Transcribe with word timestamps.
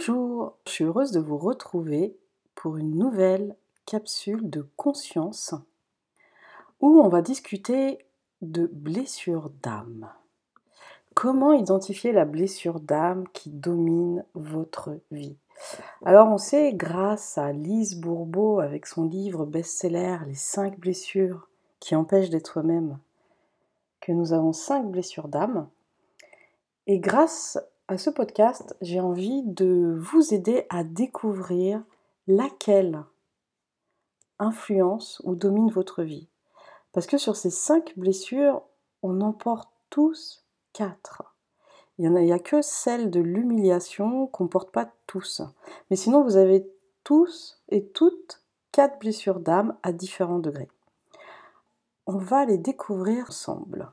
Bonjour, 0.00 0.56
je 0.66 0.72
suis 0.72 0.84
heureuse 0.84 1.10
de 1.12 1.20
vous 1.20 1.36
retrouver 1.36 2.16
pour 2.54 2.78
une 2.78 2.96
nouvelle 2.96 3.54
capsule 3.84 4.48
de 4.48 4.66
conscience 4.78 5.54
où 6.80 7.02
on 7.02 7.08
va 7.10 7.20
discuter 7.20 7.98
de 8.40 8.66
blessure 8.66 9.50
d'âme. 9.62 10.10
Comment 11.12 11.52
identifier 11.52 12.12
la 12.12 12.24
blessure 12.24 12.80
d'âme 12.80 13.28
qui 13.34 13.50
domine 13.50 14.24
votre 14.32 14.98
vie? 15.10 15.36
Alors 16.02 16.28
on 16.28 16.38
sait 16.38 16.72
grâce 16.72 17.36
à 17.36 17.52
Lise 17.52 18.00
Bourbeau 18.00 18.60
avec 18.60 18.86
son 18.86 19.04
livre 19.04 19.44
best-seller 19.44 20.16
Les 20.26 20.34
5 20.34 20.80
blessures 20.80 21.50
qui 21.78 21.94
empêchent 21.94 22.30
d'être 22.30 22.52
soi-même 22.52 22.98
que 24.00 24.12
nous 24.12 24.32
avons 24.32 24.54
5 24.54 24.90
blessures 24.90 25.28
d'âme. 25.28 25.68
Et 26.86 27.00
grâce 27.00 27.58
à 27.90 27.98
ce 27.98 28.08
podcast, 28.08 28.76
j'ai 28.82 29.00
envie 29.00 29.42
de 29.42 29.96
vous 29.98 30.32
aider 30.32 30.64
à 30.68 30.84
découvrir 30.84 31.82
laquelle 32.28 33.02
influence 34.38 35.20
ou 35.24 35.34
domine 35.34 35.72
votre 35.72 36.04
vie. 36.04 36.28
Parce 36.92 37.08
que 37.08 37.18
sur 37.18 37.34
ces 37.34 37.50
cinq 37.50 37.98
blessures, 37.98 38.62
on 39.02 39.20
en 39.20 39.32
porte 39.32 39.72
tous 39.90 40.44
quatre. 40.72 41.34
Il 41.98 42.12
n'y 42.12 42.32
a 42.32 42.38
que 42.38 42.62
celle 42.62 43.10
de 43.10 43.18
l'humiliation 43.18 44.28
qu'on 44.28 44.44
ne 44.44 44.48
porte 44.48 44.70
pas 44.70 44.92
tous. 45.08 45.42
Mais 45.90 45.96
sinon, 45.96 46.22
vous 46.22 46.36
avez 46.36 46.70
tous 47.02 47.60
et 47.70 47.84
toutes 47.84 48.40
quatre 48.70 49.00
blessures 49.00 49.40
d'âme 49.40 49.76
à 49.82 49.90
différents 49.90 50.38
degrés. 50.38 50.70
On 52.06 52.18
va 52.18 52.44
les 52.44 52.56
découvrir 52.56 53.26
ensemble. 53.30 53.90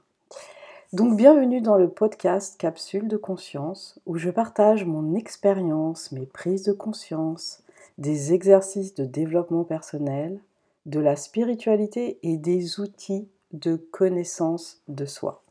Donc 0.93 1.17
bienvenue 1.17 1.59
dans 1.59 1.75
le 1.75 1.89
podcast 1.89 2.57
Capsule 2.57 3.09
de 3.09 3.17
conscience 3.17 3.99
où 4.05 4.15
je 4.15 4.29
partage 4.29 4.85
mon 4.85 5.15
expérience, 5.15 6.13
mes 6.13 6.25
prises 6.25 6.63
de 6.63 6.71
conscience, 6.71 7.61
des 7.97 8.31
exercices 8.31 8.95
de 8.95 9.03
développement 9.03 9.65
personnel, 9.65 10.39
de 10.85 11.01
la 11.01 11.17
spiritualité 11.17 12.19
et 12.23 12.37
des 12.37 12.79
outils 12.79 13.27
de 13.51 13.75
connaissance 13.75 14.81
de 14.87 15.03
soi. 15.03 15.43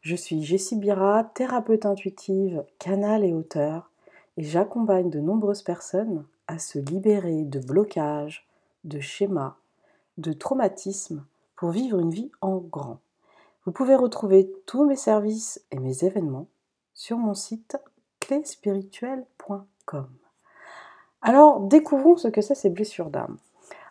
Je 0.00 0.16
suis 0.16 0.42
Jessie 0.42 0.78
Bira, 0.78 1.22
thérapeute 1.22 1.86
intuitive, 1.86 2.64
canal 2.80 3.24
et 3.24 3.32
auteur, 3.32 3.92
et 4.36 4.42
j'accompagne 4.42 5.10
de 5.10 5.20
nombreuses 5.20 5.62
personnes 5.62 6.24
à 6.48 6.58
se 6.58 6.80
libérer 6.80 7.44
de 7.44 7.60
blocages, 7.60 8.48
de 8.82 8.98
schémas, 8.98 9.54
de 10.18 10.32
traumatismes 10.32 11.24
pour 11.54 11.70
vivre 11.70 12.00
une 12.00 12.10
vie 12.10 12.32
en 12.40 12.56
grand. 12.56 12.98
Vous 13.66 13.72
pouvez 13.72 13.96
retrouver 13.96 14.48
tous 14.64 14.86
mes 14.86 14.94
services 14.94 15.60
et 15.72 15.80
mes 15.80 16.04
événements 16.04 16.46
sur 16.94 17.18
mon 17.18 17.34
site 17.34 17.76
cléspirituelle.com. 18.20 20.08
Alors, 21.20 21.58
découvrons 21.60 22.16
ce 22.16 22.28
que 22.28 22.40
c'est 22.40 22.54
ces 22.54 22.70
blessures 22.70 23.10
d'âme. 23.10 23.38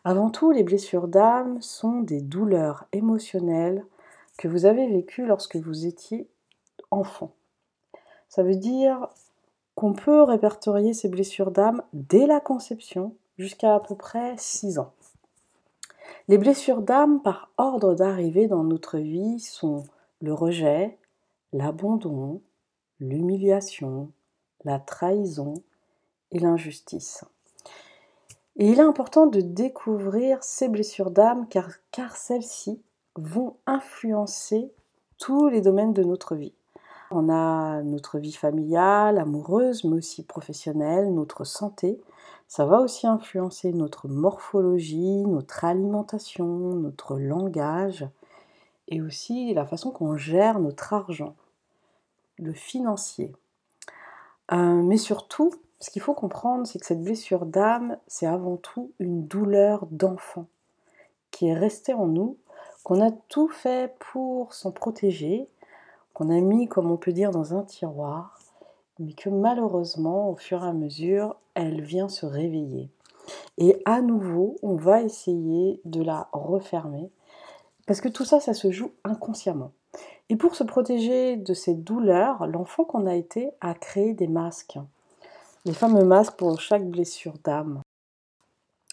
Avant 0.05 0.29
tout, 0.29 0.51
les 0.51 0.63
blessures 0.63 1.09
d'âme 1.09 1.61
sont 1.61 1.99
des 1.99 2.21
douleurs 2.21 2.85
émotionnelles 2.93 3.85
que 4.37 4.47
vous 4.47 4.65
avez 4.65 4.87
vécues 4.87 5.25
lorsque 5.25 5.57
vous 5.57 5.85
étiez 5.85 6.29
enfant. 6.89 7.33
Ça 8.29 8.43
veut 8.43 8.55
dire 8.55 9.09
qu'on 9.75 9.91
peut 9.91 10.23
répertorier 10.23 10.93
ces 10.93 11.09
blessures 11.09 11.51
d'âme 11.51 11.83
dès 11.91 12.27
la 12.27 12.39
conception 12.39 13.13
jusqu'à 13.37 13.75
à 13.75 13.81
peu 13.81 13.95
près 13.95 14.35
6 14.37 14.79
ans. 14.79 14.93
Les 16.27 16.39
blessures 16.39 16.81
d'âme 16.81 17.21
par 17.21 17.51
ordre 17.57 17.93
d'arrivée 17.93 18.47
dans 18.47 18.63
notre 18.63 18.97
vie 18.97 19.39
sont 19.39 19.83
le 20.21 20.33
rejet, 20.33 20.97
l'abandon, 21.53 22.41
l'humiliation, 22.99 24.11
la 24.63 24.79
trahison 24.79 25.53
et 26.31 26.39
l'injustice. 26.39 27.23
Et 28.55 28.71
il 28.71 28.79
est 28.79 28.83
important 28.83 29.27
de 29.27 29.39
découvrir 29.39 30.43
ces 30.43 30.67
blessures 30.67 31.11
d'âme 31.11 31.47
car, 31.47 31.69
car 31.91 32.15
celles-ci 32.15 32.81
vont 33.15 33.57
influencer 33.67 34.71
tous 35.19 35.47
les 35.47 35.61
domaines 35.61 35.93
de 35.93 36.03
notre 36.03 36.35
vie. 36.35 36.55
On 37.11 37.29
a 37.29 37.83
notre 37.83 38.17
vie 38.17 38.33
familiale, 38.33 39.19
amoureuse, 39.19 39.83
mais 39.83 39.97
aussi 39.97 40.23
professionnelle, 40.23 41.13
notre 41.13 41.43
santé, 41.43 42.01
ça 42.47 42.65
va 42.65 42.79
aussi 42.79 43.07
influencer 43.07 43.73
notre 43.73 44.07
morphologie, 44.07 45.25
notre 45.25 45.65
alimentation, 45.65 46.45
notre 46.45 47.17
langage 47.17 48.07
et 48.87 49.01
aussi 49.01 49.53
la 49.53 49.65
façon 49.65 49.91
qu'on 49.91 50.15
gère 50.15 50.59
notre 50.59 50.93
argent, 50.93 51.35
le 52.37 52.53
financier. 52.53 53.33
Euh, 54.51 54.81
mais 54.83 54.97
surtout, 54.97 55.51
ce 55.79 55.89
qu'il 55.89 56.01
faut 56.01 56.13
comprendre, 56.13 56.67
c'est 56.67 56.79
que 56.79 56.85
cette 56.85 57.03
blessure 57.03 57.45
d'âme, 57.45 57.97
c'est 58.07 58.27
avant 58.27 58.57
tout 58.57 58.91
une 58.99 59.25
douleur 59.25 59.87
d'enfant 59.91 60.45
qui 61.31 61.47
est 61.47 61.53
restée 61.53 61.93
en 61.93 62.05
nous, 62.05 62.37
qu'on 62.83 63.01
a 63.01 63.11
tout 63.11 63.49
fait 63.49 63.95
pour 63.99 64.53
s'en 64.53 64.71
protéger, 64.71 65.47
qu'on 66.13 66.29
a 66.29 66.39
mis, 66.39 66.67
comme 66.67 66.91
on 66.91 66.97
peut 66.97 67.11
dire, 67.11 67.31
dans 67.31 67.53
un 67.55 67.63
tiroir, 67.63 68.39
mais 68.99 69.13
que 69.13 69.29
malheureusement, 69.29 70.29
au 70.29 70.35
fur 70.35 70.63
et 70.63 70.67
à 70.67 70.73
mesure, 70.73 71.35
elle 71.53 71.81
vient 71.81 72.09
se 72.09 72.25
réveiller. 72.25 72.89
Et 73.57 73.81
à 73.85 74.01
nouveau, 74.01 74.55
on 74.61 74.75
va 74.75 75.01
essayer 75.01 75.81
de 75.85 76.01
la 76.01 76.29
refermer, 76.31 77.09
parce 77.87 78.01
que 78.01 78.09
tout 78.09 78.25
ça, 78.25 78.39
ça 78.39 78.53
se 78.53 78.71
joue 78.71 78.91
inconsciemment. 79.03 79.71
Et 80.29 80.35
pour 80.35 80.55
se 80.55 80.63
protéger 80.63 81.37
de 81.37 81.53
ces 81.53 81.75
douleurs, 81.75 82.47
l'enfant 82.47 82.83
qu'on 82.83 83.05
a 83.05 83.15
été 83.15 83.51
a 83.61 83.73
créé 83.73 84.13
des 84.13 84.27
masques. 84.27 84.79
Les 85.65 85.73
fameux 85.73 86.03
masques 86.03 86.35
pour 86.35 86.59
chaque 86.59 86.87
blessure 86.89 87.35
d'âme. 87.43 87.81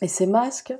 Et 0.03 0.09
ces 0.09 0.27
masques, 0.27 0.75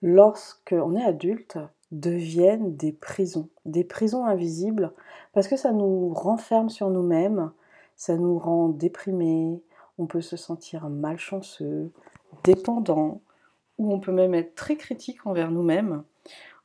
lorsqu'on 0.00 0.96
est 0.96 1.04
adulte, 1.04 1.58
deviennent 1.90 2.74
des 2.76 2.92
prisons, 2.92 3.48
des 3.66 3.84
prisons 3.84 4.24
invisibles, 4.24 4.92
parce 5.34 5.48
que 5.48 5.56
ça 5.56 5.72
nous 5.72 6.12
renferme 6.14 6.70
sur 6.70 6.88
nous-mêmes, 6.88 7.52
ça 7.96 8.16
nous 8.16 8.38
rend 8.38 8.68
déprimés, 8.68 9.62
on 9.98 10.06
peut 10.06 10.20
se 10.20 10.36
sentir 10.36 10.88
malchanceux, 10.88 11.92
dépendant, 12.44 13.20
ou 13.78 13.92
on 13.92 14.00
peut 14.00 14.12
même 14.12 14.34
être 14.34 14.54
très 14.54 14.76
critique 14.76 15.26
envers 15.26 15.50
nous-mêmes. 15.50 16.04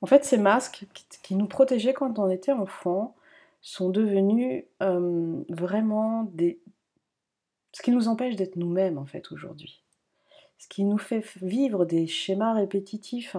En 0.02 0.06
fait, 0.06 0.26
ces 0.26 0.38
masques 0.38 0.86
qui 1.24 1.36
nous 1.36 1.48
protégeaient 1.48 1.94
quand 1.94 2.20
on 2.20 2.30
était 2.30 2.52
enfant 2.52 3.16
sont 3.62 3.90
devenus 3.90 4.64
euh, 4.82 5.44
vraiment 5.50 6.24
des... 6.34 6.62
ce 7.74 7.82
qui 7.82 7.92
nous 7.92 8.08
empêche 8.08 8.36
d'être 8.36 8.56
nous-mêmes 8.56 8.98
en 8.98 9.06
fait 9.06 9.32
aujourd'hui 9.32 9.84
ce 10.58 10.68
qui 10.68 10.84
nous 10.84 10.98
fait 10.98 11.24
vivre 11.42 11.86
des 11.86 12.08
schémas 12.08 12.54
répétitifs 12.54 13.36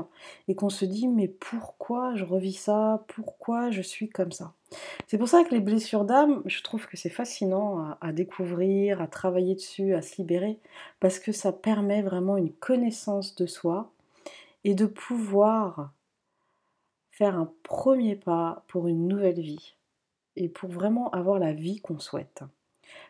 et 0.46 0.54
qu'on 0.54 0.70
se 0.70 0.84
dit 0.84 1.08
mais 1.08 1.28
pourquoi 1.28 2.14
je 2.14 2.24
revis 2.24 2.52
ça? 2.52 3.04
Pourquoi 3.08 3.70
je 3.70 3.82
suis 3.82 4.08
comme 4.08 4.32
ça? 4.32 4.54
C'est 5.06 5.18
pour 5.18 5.28
ça 5.28 5.42
que 5.44 5.54
les 5.54 5.60
blessures 5.60 6.04
d'âme, 6.04 6.42
je 6.44 6.62
trouve 6.62 6.86
que 6.86 6.96
c'est 6.96 7.08
fascinant 7.08 7.96
à, 8.00 8.12
découvrir, 8.12 9.00
à 9.00 9.06
travailler 9.06 9.54
dessus, 9.54 9.94
à 9.94 10.02
se 10.02 10.16
libérer, 10.16 10.58
parce 11.00 11.18
que 11.18 11.32
ça 11.32 11.52
permet 11.52 12.02
vraiment 12.02 12.36
une 12.36 12.52
connaissance 12.52 13.34
de 13.34 13.46
soi 13.46 13.90
et 14.64 14.74
de 14.74 14.86
pouvoir 14.86 15.92
faire 17.10 17.36
un 17.36 17.50
premier 17.62 18.14
pas 18.14 18.64
pour 18.68 18.86
une 18.86 19.08
nouvelle 19.08 19.40
vie 19.40 19.74
et 20.36 20.48
pour 20.48 20.68
vraiment 20.68 21.10
avoir 21.10 21.38
la 21.38 21.52
vie 21.52 21.80
qu'on 21.80 21.98
souhaite. 21.98 22.44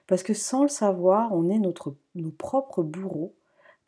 Parce 0.07 0.23
que 0.23 0.33
sans 0.35 0.63
le 0.63 0.69
savoir, 0.69 1.33
on 1.35 1.51
est 1.51 1.59
notre, 1.59 1.95
nos 2.15 2.31
propres 2.31 2.83
bourreaux 2.83 3.35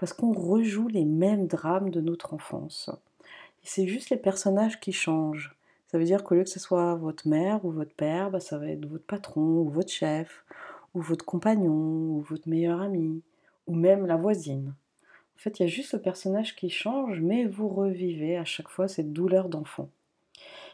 parce 0.01 0.15
qu'on 0.15 0.33
rejoue 0.33 0.89
les 0.89 1.05
mêmes 1.05 1.47
drames 1.47 1.91
de 1.91 2.01
notre 2.01 2.33
enfance. 2.33 2.89
C'est 3.63 3.87
juste 3.87 4.09
les 4.09 4.17
personnages 4.17 4.81
qui 4.81 4.93
changent. 4.93 5.55
Ça 5.89 5.99
veut 5.99 6.05
dire 6.05 6.25
qu'au 6.25 6.37
lieu 6.37 6.45
que 6.45 6.49
ce 6.49 6.59
soit 6.59 6.95
votre 6.95 7.29
mère 7.29 7.63
ou 7.67 7.71
votre 7.71 7.93
père, 7.93 8.31
bah, 8.31 8.41
ça 8.41 8.57
va 8.57 8.69
être 8.69 8.87
votre 8.87 9.05
patron 9.05 9.43
ou 9.43 9.69
votre 9.69 9.91
chef, 9.91 10.43
ou 10.95 11.03
votre 11.03 11.27
compagnon, 11.27 11.75
ou 12.15 12.21
votre 12.23 12.49
meilleur 12.49 12.81
ami, 12.81 13.21
ou 13.67 13.75
même 13.75 14.07
la 14.07 14.17
voisine. 14.17 14.73
En 15.37 15.39
fait, 15.39 15.61
il 15.61 15.65
y 15.65 15.67
a 15.67 15.69
juste 15.69 15.93
le 15.93 16.01
personnage 16.01 16.57
qui 16.57 16.71
change, 16.71 17.21
mais 17.21 17.45
vous 17.45 17.69
revivez 17.69 18.39
à 18.39 18.47
chaque 18.47 18.71
fois 18.71 18.89
cette 18.89 19.13
douleur 19.13 19.51
d'enfant. 19.51 19.91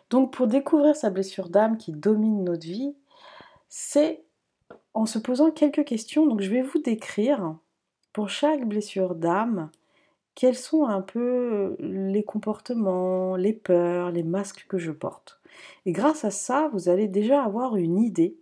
Donc 0.08 0.32
pour 0.32 0.46
découvrir 0.46 0.94
sa 0.94 1.10
blessure 1.10 1.48
d'âme 1.48 1.78
qui 1.78 1.90
domine 1.90 2.44
notre 2.44 2.64
vie, 2.64 2.94
c'est 3.68 4.22
en 4.94 5.04
se 5.04 5.18
posant 5.18 5.50
quelques 5.50 5.84
questions. 5.84 6.26
Donc 6.26 6.42
je 6.42 6.50
vais 6.50 6.62
vous 6.62 6.78
décrire 6.78 7.56
pour 8.16 8.30
chaque 8.30 8.66
blessure 8.66 9.14
d'âme, 9.14 9.70
quels 10.34 10.56
sont 10.56 10.86
un 10.86 11.02
peu 11.02 11.76
les 11.80 12.22
comportements, 12.22 13.36
les 13.36 13.52
peurs, 13.52 14.10
les 14.10 14.22
masques 14.22 14.64
que 14.70 14.78
je 14.78 14.90
porte? 14.90 15.38
Et 15.84 15.92
grâce 15.92 16.24
à 16.24 16.30
ça, 16.30 16.70
vous 16.72 16.88
allez 16.88 17.08
déjà 17.08 17.44
avoir 17.44 17.76
une 17.76 17.98
idée 17.98 18.38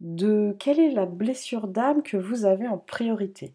de 0.00 0.56
quelle 0.58 0.80
est 0.80 0.92
la 0.92 1.04
blessure 1.04 1.68
d'âme 1.68 2.02
que 2.02 2.16
vous 2.16 2.46
avez 2.46 2.66
en 2.66 2.78
priorité. 2.78 3.52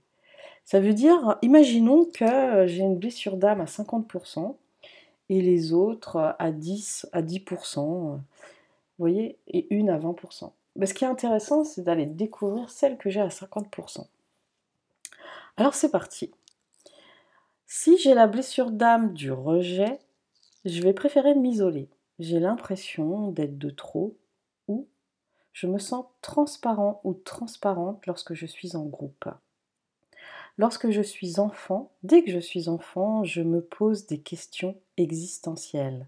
Ça 0.64 0.80
veut 0.80 0.94
dire, 0.94 1.40
imaginons 1.42 2.06
que 2.06 2.68
j'ai 2.68 2.84
une 2.84 3.00
blessure 3.00 3.38
d'âme 3.38 3.62
à 3.62 3.66
50% 3.66 4.58
et 5.30 5.42
les 5.42 5.74
autres 5.74 6.36
à 6.38 6.52
10, 6.52 7.08
à 7.14 7.24
10%, 7.24 7.80
vous 7.80 8.20
voyez, 9.00 9.40
et 9.48 9.66
une 9.74 9.90
à 9.90 9.98
20%. 9.98 10.52
Mais 10.76 10.86
ce 10.86 10.94
qui 10.94 11.04
est 11.04 11.08
intéressant, 11.08 11.64
c'est 11.64 11.82
d'aller 11.82 12.06
découvrir 12.06 12.70
celle 12.70 13.00
que 13.00 13.10
j'ai 13.10 13.22
à 13.22 13.30
50%. 13.30 14.06
Alors 15.60 15.74
c'est 15.74 15.92
parti. 15.92 16.32
Si 17.66 17.98
j'ai 17.98 18.14
la 18.14 18.28
blessure 18.28 18.72
d'âme 18.72 19.12
du 19.12 19.30
rejet, 19.34 20.00
je 20.64 20.82
vais 20.82 20.94
préférer 20.94 21.36
m'isoler. 21.36 21.90
J'ai 22.18 22.40
l'impression 22.40 23.28
d'être 23.32 23.58
de 23.58 23.70
trop 23.70 24.16
ou 24.70 24.88
je 25.52 25.68
me 25.68 25.78
sens 25.78 26.06
transparent 26.22 27.02
ou 27.04 27.14
transparente 27.14 28.06
lorsque 28.08 28.36
je 28.36 28.46
suis 28.46 28.78
en 28.78 28.86
groupe. 28.86 29.28
Lorsque 30.58 30.92
je 30.92 31.02
suis 31.02 31.42
enfant, 31.42 31.92
dès 32.04 32.24
que 32.24 32.32
je 32.32 32.40
suis 32.40 32.70
enfant, 32.70 33.26
je 33.26 33.42
me 33.42 33.60
pose 33.60 34.06
des 34.06 34.22
questions 34.22 34.80
existentielles. 34.96 36.08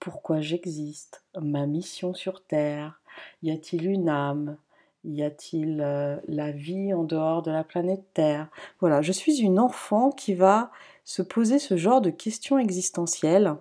Pourquoi 0.00 0.40
j'existe? 0.40 1.22
Ma 1.38 1.66
mission 1.66 2.14
sur 2.14 2.42
Terre? 2.42 3.02
Y 3.42 3.50
a-t-il 3.50 3.84
une 3.84 4.08
âme? 4.08 4.56
Y 5.04 5.22
a-t-il 5.22 5.80
euh, 5.80 6.16
la 6.26 6.50
vie 6.50 6.92
en 6.92 7.04
dehors 7.04 7.42
de 7.42 7.50
la 7.50 7.64
planète 7.64 8.04
Terre? 8.14 8.48
Voilà, 8.80 9.02
je 9.02 9.12
suis 9.12 9.40
une 9.40 9.58
enfant 9.58 10.10
qui 10.10 10.34
va 10.34 10.70
se 11.04 11.22
poser 11.22 11.58
ce 11.58 11.76
genre 11.76 12.00
de 12.00 12.10
questions 12.10 12.58
existentielles, 12.58 13.54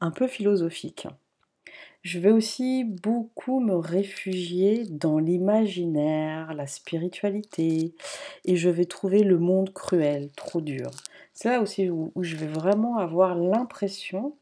un 0.00 0.10
peu 0.10 0.26
philosophiques. 0.26 1.06
Je 2.02 2.18
vais 2.18 2.30
aussi 2.30 2.84
beaucoup 2.84 3.60
me 3.60 3.74
réfugier 3.74 4.84
dans 4.86 5.18
l'imaginaire, 5.18 6.54
la 6.54 6.66
spiritualité, 6.66 7.94
et 8.44 8.56
je 8.56 8.70
vais 8.70 8.84
trouver 8.84 9.24
le 9.24 9.38
monde 9.38 9.72
cruel, 9.72 10.30
trop 10.36 10.60
dur. 10.60 10.90
C'est 11.34 11.50
là 11.50 11.60
aussi 11.60 11.90
où, 11.90 12.12
où 12.14 12.22
je 12.22 12.36
vais 12.36 12.46
vraiment 12.46 12.98
avoir 12.98 13.34
l'impression 13.34 14.34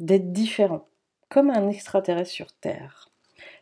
d'être 0.00 0.32
différent, 0.32 0.86
comme 1.28 1.50
un 1.50 1.68
extraterrestre 1.68 2.30
sur 2.30 2.52
Terre. 2.52 3.08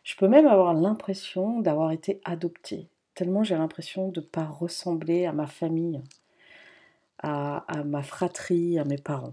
Je 0.03 0.15
peux 0.17 0.27
même 0.27 0.47
avoir 0.47 0.73
l'impression 0.73 1.61
d'avoir 1.61 1.91
été 1.91 2.19
adoptée, 2.25 2.89
tellement 3.15 3.43
j'ai 3.43 3.55
l'impression 3.55 4.09
de 4.09 4.19
ne 4.19 4.25
pas 4.25 4.45
ressembler 4.45 5.25
à 5.25 5.31
ma 5.31 5.47
famille, 5.47 6.01
à, 7.19 7.63
ma 7.85 8.03
fratrie, 8.03 8.77
à 8.77 8.83
mes 8.83 8.97
parents. 8.97 9.31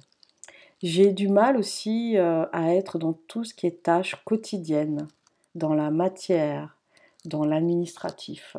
J'ai 0.82 1.12
du 1.12 1.28
mal 1.28 1.56
aussi 1.56 2.16
euh, 2.16 2.46
à 2.52 2.74
être 2.74 2.98
dans 2.98 3.12
tout 3.12 3.44
ce 3.44 3.52
qui 3.52 3.66
est 3.66 3.82
tâches 3.82 4.16
quotidiennes, 4.24 5.08
dans 5.54 5.74
la 5.74 5.90
matière, 5.90 6.76
dans 7.24 7.44
l'administratif. 7.44 8.56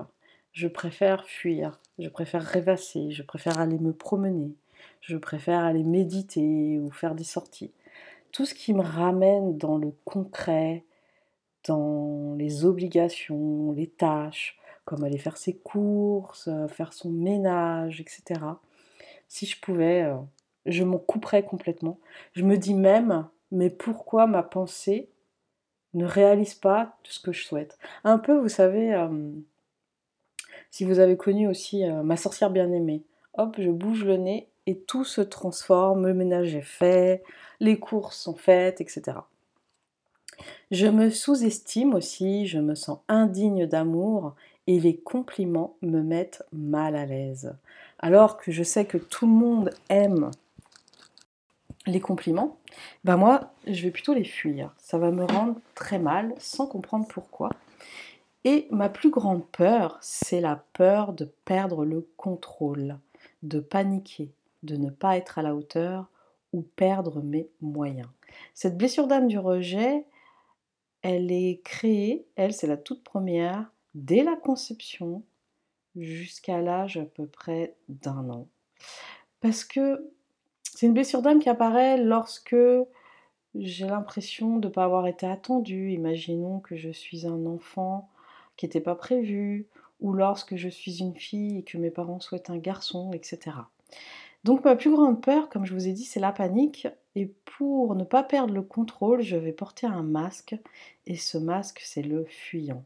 Je 0.51 0.67
préfère 0.67 1.25
fuir, 1.25 1.79
je 1.97 2.09
préfère 2.09 2.43
rêvasser, 2.43 3.11
je 3.11 3.23
préfère 3.23 3.57
aller 3.57 3.79
me 3.79 3.93
promener, 3.93 4.53
je 4.99 5.15
préfère 5.15 5.61
aller 5.61 5.83
méditer 5.83 6.77
ou 6.77 6.91
faire 6.91 7.15
des 7.15 7.23
sorties. 7.23 7.71
Tout 8.33 8.45
ce 8.45 8.53
qui 8.53 8.73
me 8.73 8.81
ramène 8.81 9.57
dans 9.57 9.77
le 9.77 9.93
concret, 10.05 10.83
dans 11.67 12.35
les 12.37 12.65
obligations, 12.65 13.71
les 13.71 13.87
tâches, 13.87 14.59
comme 14.85 15.03
aller 15.03 15.17
faire 15.17 15.37
ses 15.37 15.55
courses, 15.55 16.47
euh, 16.47 16.67
faire 16.67 16.93
son 16.93 17.09
ménage, 17.09 18.01
etc. 18.01 18.41
Si 19.27 19.45
je 19.45 19.59
pouvais, 19.59 20.03
euh, 20.03 20.17
je 20.65 20.83
m'en 20.83 20.97
couperais 20.97 21.43
complètement. 21.43 21.99
Je 22.33 22.43
me 22.43 22.57
dis 22.57 22.73
même, 22.73 23.27
mais 23.51 23.69
pourquoi 23.69 24.27
ma 24.27 24.43
pensée 24.43 25.09
ne 25.93 26.05
réalise 26.05 26.55
pas 26.55 26.97
tout 27.03 27.11
ce 27.11 27.19
que 27.19 27.31
je 27.31 27.45
souhaite? 27.45 27.77
Un 28.03 28.17
peu, 28.17 28.37
vous 28.37 28.49
savez, 28.49 28.93
euh, 28.93 29.31
si 30.71 30.85
vous 30.85 30.99
avez 30.99 31.17
connu 31.17 31.47
aussi 31.47 31.83
ma 31.85 32.15
sorcière 32.15 32.49
bien-aimée, 32.49 33.03
hop, 33.33 33.55
je 33.59 33.69
bouge 33.69 34.05
le 34.05 34.17
nez 34.17 34.47
et 34.67 34.79
tout 34.79 35.03
se 35.03 35.21
transforme, 35.21 36.07
le 36.07 36.13
ménage 36.13 36.55
est 36.55 36.61
fait, 36.61 37.23
les 37.59 37.77
courses 37.79 38.17
sont 38.17 38.35
faites, 38.35 38.79
etc. 38.79 39.17
Je 40.71 40.87
me 40.87 41.09
sous-estime 41.09 41.93
aussi, 41.93 42.47
je 42.47 42.59
me 42.59 42.75
sens 42.75 42.99
indigne 43.07 43.65
d'amour 43.65 44.35
et 44.67 44.79
les 44.79 44.95
compliments 44.95 45.75
me 45.81 46.01
mettent 46.01 46.43
mal 46.53 46.95
à 46.95 47.05
l'aise. 47.05 47.53
Alors 47.99 48.37
que 48.37 48.51
je 48.51 48.63
sais 48.63 48.85
que 48.85 48.97
tout 48.97 49.25
le 49.25 49.33
monde 49.33 49.71
aime 49.89 50.31
les 51.87 51.99
compliments, 51.99 52.57
ben 53.03 53.17
moi, 53.17 53.51
je 53.67 53.81
vais 53.83 53.91
plutôt 53.91 54.13
les 54.13 54.23
fuir. 54.23 54.73
Ça 54.77 54.97
va 54.97 55.11
me 55.11 55.25
rendre 55.25 55.59
très 55.75 55.99
mal 55.99 56.33
sans 56.37 56.67
comprendre 56.67 57.07
pourquoi. 57.07 57.49
Et 58.43 58.67
ma 58.71 58.89
plus 58.89 59.09
grande 59.09 59.45
peur, 59.45 59.97
c'est 60.01 60.41
la 60.41 60.63
peur 60.73 61.13
de 61.13 61.25
perdre 61.45 61.85
le 61.85 62.07
contrôle, 62.17 62.97
de 63.43 63.59
paniquer, 63.59 64.31
de 64.63 64.77
ne 64.77 64.89
pas 64.89 65.17
être 65.17 65.37
à 65.37 65.41
la 65.43 65.53
hauteur 65.53 66.07
ou 66.53 66.61
perdre 66.61 67.21
mes 67.21 67.47
moyens. 67.61 68.09
Cette 68.53 68.77
blessure 68.77 69.07
d'âme 69.07 69.27
du 69.27 69.37
rejet, 69.37 70.05
elle 71.01 71.31
est 71.31 71.61
créée, 71.63 72.25
elle 72.35 72.53
c'est 72.53 72.67
la 72.67 72.77
toute 72.77 73.03
première, 73.03 73.71
dès 73.95 74.23
la 74.23 74.35
conception 74.35 75.23
jusqu'à 75.95 76.61
l'âge 76.61 76.97
à 76.97 77.05
peu 77.05 77.25
près 77.25 77.75
d'un 77.89 78.29
an. 78.29 78.47
Parce 79.39 79.63
que 79.63 80.09
c'est 80.63 80.85
une 80.85 80.93
blessure 80.93 81.21
d'âme 81.21 81.39
qui 81.39 81.49
apparaît 81.49 81.97
lorsque 81.97 82.55
j'ai 83.55 83.85
l'impression 83.85 84.57
de 84.57 84.67
ne 84.67 84.73
pas 84.73 84.85
avoir 84.85 85.07
été 85.07 85.25
attendue. 85.25 85.91
Imaginons 85.91 86.59
que 86.59 86.75
je 86.77 86.89
suis 86.89 87.27
un 87.27 87.45
enfant 87.45 88.09
qui 88.55 88.65
n'était 88.65 88.81
pas 88.81 88.95
prévu, 88.95 89.67
ou 89.99 90.13
lorsque 90.13 90.55
je 90.55 90.69
suis 90.69 90.99
une 90.99 91.15
fille 91.15 91.59
et 91.59 91.63
que 91.63 91.77
mes 91.77 91.91
parents 91.91 92.19
souhaitent 92.19 92.49
un 92.49 92.57
garçon, 92.57 93.11
etc. 93.13 93.51
Donc 94.43 94.65
ma 94.65 94.75
plus 94.75 94.91
grande 94.91 95.21
peur, 95.21 95.49
comme 95.49 95.65
je 95.65 95.73
vous 95.73 95.87
ai 95.87 95.93
dit, 95.93 96.05
c'est 96.05 96.19
la 96.19 96.31
panique. 96.31 96.87
Et 97.15 97.27
pour 97.45 97.95
ne 97.95 98.03
pas 98.03 98.23
perdre 98.23 98.53
le 98.53 98.61
contrôle, 98.61 99.21
je 99.21 99.35
vais 99.35 99.51
porter 99.51 99.85
un 99.85 100.03
masque. 100.03 100.55
Et 101.05 101.15
ce 101.15 101.37
masque, 101.37 101.81
c'est 101.83 102.01
le 102.01 102.25
fuyant. 102.25 102.83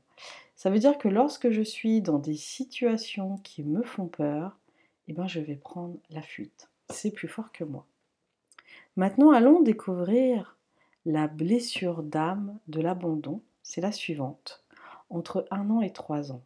Ça 0.55 0.69
veut 0.69 0.79
dire 0.79 0.97
que 0.97 1.07
lorsque 1.07 1.49
je 1.49 1.61
suis 1.61 2.01
dans 2.01 2.19
des 2.19 2.35
situations 2.35 3.37
qui 3.37 3.63
me 3.63 3.83
font 3.83 4.07
peur, 4.07 4.57
eh 5.07 5.13
ben, 5.13 5.27
je 5.27 5.39
vais 5.39 5.55
prendre 5.55 5.97
la 6.09 6.21
fuite. 6.21 6.69
C'est 6.89 7.11
plus 7.11 7.27
fort 7.27 7.51
que 7.51 7.63
moi. 7.63 7.85
Maintenant, 8.95 9.31
allons 9.31 9.61
découvrir 9.61 10.57
la 11.05 11.27
blessure 11.27 12.03
d'âme 12.03 12.57
de 12.67 12.81
l'abandon. 12.81 13.41
C'est 13.63 13.81
la 13.81 13.91
suivante, 13.91 14.63
entre 15.09 15.45
un 15.51 15.69
an 15.69 15.81
et 15.81 15.91
trois 15.91 16.31
ans. 16.31 16.41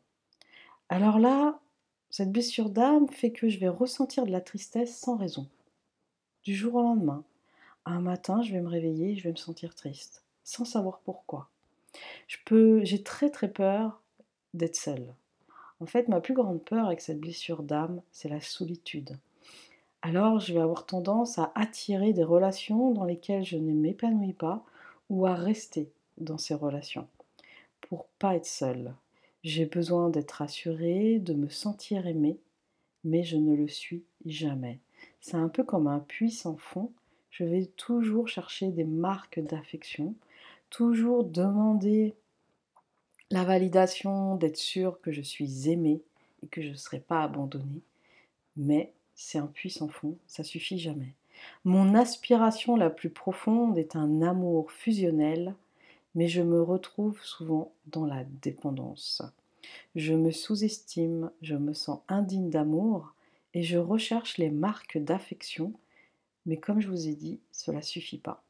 Alors 0.89 1.19
là, 1.19 1.59
cette 2.09 2.31
blessure 2.31 2.69
d'âme 2.69 3.07
fait 3.09 3.31
que 3.31 3.49
je 3.49 3.59
vais 3.59 3.67
ressentir 3.67 4.25
de 4.25 4.31
la 4.31 4.41
tristesse 4.41 4.97
sans 4.97 5.15
raison. 5.15 5.47
Du 6.43 6.55
jour 6.55 6.75
au 6.75 6.81
lendemain, 6.81 7.23
un 7.85 8.01
matin, 8.01 8.41
je 8.41 8.51
vais 8.51 8.61
me 8.61 8.69
réveiller 8.69 9.11
et 9.11 9.15
je 9.15 9.23
vais 9.23 9.31
me 9.31 9.37
sentir 9.37 9.75
triste, 9.75 10.23
sans 10.43 10.65
savoir 10.65 10.99
pourquoi. 10.99 11.49
J'ai 12.83 13.03
très 13.03 13.29
très 13.29 13.49
peur 13.49 14.01
d'être 14.53 14.75
seule. 14.75 15.13
En 15.79 15.85
fait, 15.85 16.07
ma 16.07 16.19
plus 16.19 16.33
grande 16.33 16.63
peur 16.63 16.87
avec 16.87 17.01
cette 17.01 17.19
blessure 17.19 17.63
d'âme, 17.63 18.01
c'est 18.11 18.29
la 18.29 18.41
solitude. 18.41 19.17
Alors, 20.01 20.39
je 20.39 20.53
vais 20.53 20.59
avoir 20.59 20.85
tendance 20.85 21.39
à 21.39 21.51
attirer 21.55 22.13
des 22.13 22.23
relations 22.23 22.91
dans 22.91 23.05
lesquelles 23.05 23.43
je 23.43 23.57
ne 23.57 23.73
m'épanouis 23.73 24.33
pas 24.33 24.63
ou 25.09 25.25
à 25.25 25.35
rester 25.35 25.91
dans 26.17 26.37
ces 26.37 26.53
relations 26.53 27.07
pour 27.81 28.05
pas 28.19 28.35
être 28.35 28.45
seule. 28.45 28.93
J'ai 29.43 29.65
besoin 29.65 30.09
d'être 30.09 30.31
rassurée, 30.31 31.19
de 31.19 31.33
me 31.33 31.49
sentir 31.49 32.07
aimée, 32.07 32.39
mais 33.03 33.23
je 33.23 33.37
ne 33.37 33.55
le 33.55 33.67
suis 33.67 34.03
jamais. 34.25 34.79
C'est 35.21 35.37
un 35.37 35.47
peu 35.47 35.63
comme 35.63 35.87
un 35.87 35.99
puits 35.99 36.31
sans 36.31 36.57
fond. 36.57 36.91
Je 37.29 37.43
vais 37.45 37.65
toujours 37.77 38.27
chercher 38.27 38.69
des 38.69 38.83
marques 38.83 39.39
d'affection, 39.39 40.15
toujours 40.69 41.23
demander 41.23 42.15
la 43.31 43.43
validation, 43.43 44.35
d'être 44.35 44.57
sûre 44.57 44.99
que 45.01 45.11
je 45.11 45.21
suis 45.21 45.69
aimée 45.69 46.01
et 46.43 46.47
que 46.47 46.61
je 46.61 46.69
ne 46.69 46.75
serai 46.75 46.99
pas 46.99 47.23
abandonnée. 47.23 47.81
Mais 48.57 48.91
c'est 49.15 49.37
un 49.37 49.47
puits 49.47 49.69
sans 49.69 49.87
fond, 49.87 50.17
ça 50.27 50.43
suffit 50.43 50.79
jamais. 50.79 51.13
Mon 51.63 51.95
aspiration 51.95 52.75
la 52.75 52.89
plus 52.89 53.09
profonde 53.09 53.77
est 53.77 53.95
un 53.95 54.21
amour 54.21 54.71
fusionnel 54.71 55.55
mais 56.19 56.27
je 56.27 56.41
me 56.41 56.61
retrouve 56.61 57.23
souvent 57.23 57.71
dans 57.85 58.05
la 58.05 58.25
dépendance. 58.25 59.21
Je 59.95 60.13
me 60.13 60.31
sous-estime, 60.31 61.31
je 61.41 61.55
me 61.55 61.71
sens 61.71 62.01
indigne 62.09 62.49
d'amour 62.49 63.13
et 63.53 63.63
je 63.63 63.77
recherche 63.77 64.37
les 64.37 64.49
marques 64.49 64.97
d'affection, 64.97 65.71
mais 66.45 66.57
comme 66.57 66.81
je 66.81 66.89
vous 66.89 67.07
ai 67.07 67.13
dit, 67.13 67.39
cela 67.53 67.81
suffit 67.81 68.17
pas. 68.17 68.43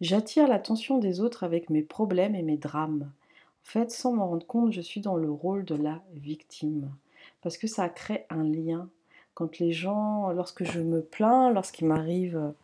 J'attire 0.00 0.48
l'attention 0.48 0.96
des 0.96 1.20
autres 1.20 1.44
avec 1.44 1.68
mes 1.68 1.82
problèmes 1.82 2.34
et 2.34 2.42
mes 2.42 2.56
drames. 2.56 3.12
En 3.12 3.68
fait, 3.70 3.90
sans 3.90 4.14
m'en 4.14 4.26
rendre 4.26 4.46
compte, 4.46 4.72
je 4.72 4.80
suis 4.80 5.02
dans 5.02 5.16
le 5.16 5.30
rôle 5.30 5.66
de 5.66 5.74
la 5.74 6.02
victime, 6.14 6.90
parce 7.42 7.58
que 7.58 7.66
ça 7.66 7.90
crée 7.90 8.24
un 8.30 8.44
lien. 8.44 8.88
Quand 9.34 9.58
les 9.58 9.72
gens, 9.72 10.30
lorsque 10.30 10.64
je 10.64 10.80
me 10.80 11.02
plains, 11.02 11.52
lorsqu'il 11.52 11.86
m'arrive 11.86 12.54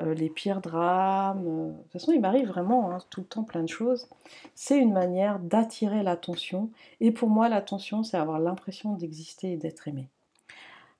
euh, 0.00 0.14
les 0.14 0.28
pires 0.28 0.60
drames. 0.60 1.44
Euh, 1.46 1.68
de 1.70 1.82
toute 1.82 1.92
façon, 1.92 2.12
il 2.12 2.20
m'arrive 2.20 2.48
vraiment 2.48 2.90
hein, 2.90 2.98
tout 3.10 3.20
le 3.20 3.26
temps 3.26 3.44
plein 3.44 3.62
de 3.62 3.68
choses. 3.68 4.08
C'est 4.54 4.78
une 4.78 4.92
manière 4.92 5.38
d'attirer 5.38 6.02
l'attention. 6.02 6.70
Et 7.00 7.10
pour 7.10 7.28
moi, 7.28 7.48
l'attention, 7.48 8.02
c'est 8.02 8.16
avoir 8.16 8.38
l'impression 8.38 8.94
d'exister 8.94 9.52
et 9.52 9.56
d'être 9.56 9.88
aimé. 9.88 10.08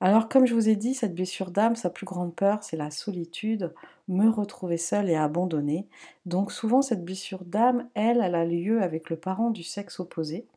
Alors, 0.03 0.29
comme 0.29 0.47
je 0.47 0.55
vous 0.55 0.67
ai 0.67 0.75
dit, 0.75 0.95
cette 0.95 1.13
blessure 1.13 1.51
d'âme, 1.51 1.75
sa 1.75 1.91
plus 1.91 2.07
grande 2.07 2.33
peur, 2.33 2.63
c'est 2.63 2.77
la 2.77 2.89
solitude, 2.89 3.71
me 4.07 4.29
retrouver 4.29 4.77
seule 4.77 5.09
et 5.09 5.15
abandonnée. 5.15 5.85
Donc, 6.25 6.51
souvent, 6.51 6.81
cette 6.81 7.05
blessure 7.05 7.45
d'âme, 7.45 7.87
elle, 7.93 8.19
elle 8.21 8.33
a 8.33 8.45
lieu 8.45 8.81
avec 8.81 9.11
le 9.11 9.15
parent 9.15 9.51
du 9.51 9.61
sexe 9.63 9.99
opposé. 9.99 10.47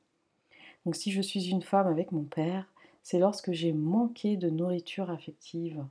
Donc, 0.86 0.96
si 0.96 1.12
je 1.12 1.20
suis 1.20 1.50
une 1.50 1.62
femme 1.62 1.86
avec 1.86 2.10
mon 2.10 2.24
père, 2.24 2.66
c'est 3.02 3.18
lorsque 3.18 3.52
j'ai 3.52 3.74
manqué 3.74 4.38
de 4.38 4.48
nourriture 4.48 5.10
affective. 5.10 5.84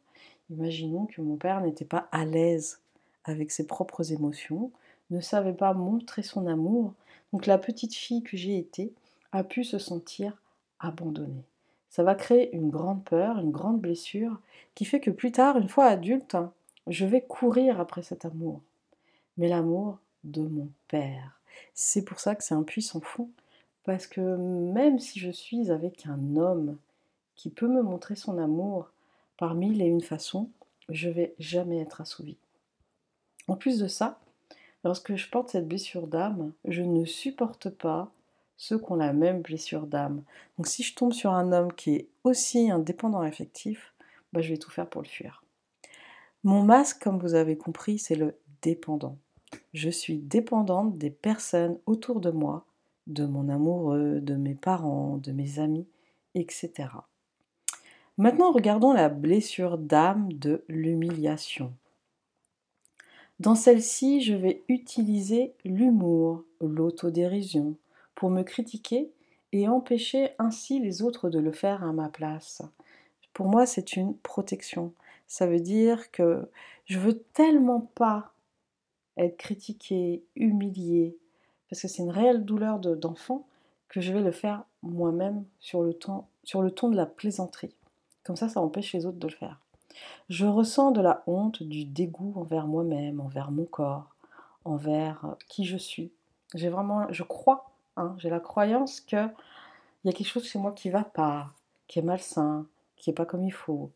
Imaginons 0.54 1.08
que 1.08 1.22
mon 1.22 1.36
père 1.36 1.62
n'était 1.62 1.86
pas 1.86 2.08
à 2.12 2.26
l'aise 2.26 2.80
avec 3.24 3.52
ses 3.52 3.66
propres 3.66 4.12
émotions, 4.12 4.72
ne 5.10 5.20
savait 5.20 5.54
pas 5.54 5.74
montrer 5.74 6.22
son 6.22 6.46
amour, 6.46 6.94
donc 7.32 7.48
la 7.48 7.58
petite 7.58 7.96
fille 7.96 8.22
que 8.22 8.38
j'ai 8.38 8.58
été 8.58 8.94
a 9.32 9.44
pu 9.44 9.64
se 9.64 9.80
sentir 9.80 10.40
abandonnée. 10.80 11.44
Ça 11.90 12.04
va 12.04 12.14
créer 12.14 12.56
une 12.56 12.70
grande 12.70 13.04
peur, 13.04 13.40
une 13.40 13.52
grande 13.52 13.80
blessure, 13.80 14.40
qui 14.76 14.86
fait 14.86 15.00
que 15.00 15.12
plus 15.12 15.32
tard, 15.32 15.58
une 15.58 15.70
fois 15.70 15.86
adulte, 15.86 16.38
je 16.88 17.06
vais 17.06 17.22
courir 17.22 17.80
après 17.80 18.04
cet 18.04 18.26
amour. 18.26 18.62
Mais 19.38 19.48
l'amour 19.48 19.98
de 20.24 20.42
mon 20.42 20.70
père. 20.88 21.40
C'est 21.74 22.06
pour 22.06 22.20
ça 22.20 22.36
que 22.36 22.44
c'est 22.44 22.54
un 22.54 22.64
puissant 22.64 23.02
fond, 23.02 23.30
parce 23.84 24.06
que 24.06 24.22
même 24.22 25.00
si 25.00 25.20
je 25.20 25.32
suis 25.32 25.72
avec 25.72 26.06
un 26.06 26.36
homme 26.36 26.78
qui 27.36 27.50
peut 27.50 27.68
me 27.68 27.82
montrer 27.82 28.16
son 28.16 28.38
amour 28.38 28.93
par 29.38 29.56
mille 29.56 29.82
et 29.82 29.86
une 29.86 30.02
façons, 30.02 30.50
je 30.90 31.10
vais 31.10 31.36
jamais 31.40 31.80
être 31.80 32.02
assouvie. 32.02 32.38
En 33.48 33.56
plus 33.56 33.80
de 33.80 33.88
ça, 33.88 34.20
lorsque 34.84 35.16
je 35.16 35.30
porte 35.30 35.50
cette 35.50 35.68
blessure 35.68 36.08
d'âme, 36.08 36.54
je 36.66 36.82
ne 36.82 37.06
supporte 37.06 37.70
pas 37.70 38.12
ceux 38.58 38.78
qui 38.78 38.92
ont 38.92 38.96
la 38.96 39.14
même 39.14 39.42
blessure 39.42 39.88
d'âme. 39.88 40.24
Donc 40.58 40.68
si 40.68 40.84
je 40.84 40.96
tombe 40.96 41.14
sur 41.14 41.32
un 41.32 41.52
homme 41.52 41.74
qui 41.74 41.96
est 41.96 42.08
aussi 42.24 42.72
indépendant 42.72 43.22
affectif, 43.22 43.94
bah, 44.32 44.42
je 44.42 44.50
vais 44.50 44.58
tout 44.58 44.72
faire 44.72 44.90
pour 44.90 45.02
le 45.02 45.08
fuir. 45.08 45.44
Mon 46.44 46.64
masque, 46.64 47.02
comme 47.02 47.20
vous 47.20 47.36
avez 47.36 47.58
compris, 47.58 48.00
c'est 48.00 48.16
le 48.16 48.38
dépendant. 48.62 49.18
Je 49.74 49.90
suis 49.90 50.18
dépendante 50.18 50.98
des 50.98 51.10
personnes 51.10 51.78
autour 51.86 52.20
de 52.20 52.32
moi, 52.32 52.66
de 53.08 53.26
mon 53.26 53.50
amoureux, 53.50 54.20
de 54.22 54.36
mes 54.36 54.56
parents, 54.56 55.18
de 55.18 55.32
mes 55.32 55.60
amis, 55.60 55.88
etc. 56.36 56.90
Maintenant, 58.18 58.52
regardons 58.52 58.94
la 58.94 59.10
blessure 59.10 59.80
d'âme 59.80 60.32
de 60.34 60.64
l'humiliation. 60.68 61.74
Dans 63.40 63.56
celle-ci, 63.56 64.22
je 64.22 64.36
vais 64.36 64.64
utiliser 64.68 65.56
l'humour, 65.66 66.44
l'autodérision, 66.62 67.76
pour 68.14 68.30
me 68.30 68.44
critiquer 68.44 69.12
et 69.52 69.68
empêcher 69.68 70.30
ainsi 70.38 70.80
les 70.80 71.02
autres 71.02 71.32
de 71.32 71.40
le 71.40 71.52
faire 71.52 71.84
à 71.84 71.92
ma 71.92 72.10
place. 72.10 72.62
Pour 73.34 73.48
moi, 73.48 73.66
c'est 73.66 73.96
une 73.96 74.16
protection. 74.16 74.94
Ça 75.28 75.48
veut 75.48 75.60
dire 75.60 76.12
que 76.12 76.48
je 76.86 77.00
veux 77.00 77.18
tellement 77.34 77.82
pas 77.82 78.34
être 79.18 79.38
critiqué, 79.38 80.24
humilié, 80.36 81.18
parce 81.68 81.82
que 81.82 81.88
c'est 81.88 82.04
une 82.04 82.12
réelle 82.12 82.46
douleur 82.46 82.80
d'enfant, 82.80 83.48
que 83.90 84.02
je 84.02 84.14
vais 84.14 84.22
le 84.22 84.32
faire 84.32 84.66
moi-même 84.84 85.46
sur, 85.60 85.84
sur 86.44 86.62
le 86.62 86.72
ton 86.72 86.90
de 86.90 86.96
la 86.96 87.08
plaisanterie. 87.08 87.76
Comme 88.24 88.36
ça, 88.36 88.50
ça 88.50 88.62
empêche 88.62 88.94
les 88.94 89.06
autres 89.06 89.20
de 89.20 89.28
le 89.28 89.34
faire. 89.34 89.60
Je 90.30 90.46
ressens 90.46 90.92
de 90.92 91.02
la 91.02 91.24
honte, 91.28 91.62
du 91.62 91.86
dégoût 91.86 92.34
envers 92.36 92.68
moi-même, 92.68 93.20
envers 93.20 93.52
mon 93.52 93.66
corps, 93.66 94.16
envers 94.66 95.26
euh, 95.26 95.34
qui 95.50 95.66
je 95.66 95.78
suis. 95.78 96.12
J'ai 96.56 96.70
vraiment, 96.70 97.12
je 97.12 97.24
crois, 97.24 97.72
hein, 97.98 98.16
j'ai 98.18 98.30
la 98.30 98.40
croyance 98.40 99.02
qu'il 99.02 99.32
y 100.06 100.10
a 100.10 100.14
quelque 100.14 100.28
chose 100.28 100.46
chez 100.46 100.60
moi 100.60 100.72
qui 100.72 100.90
va 100.90 101.04
pas, 101.04 101.52
qui 101.88 102.00
est 102.00 102.04
malsain, 102.04 102.66
qui 102.96 103.10
est 103.10 103.14
pas 103.14 103.26
comme 103.26 103.44
il 103.44 103.54
faut, 103.54 103.92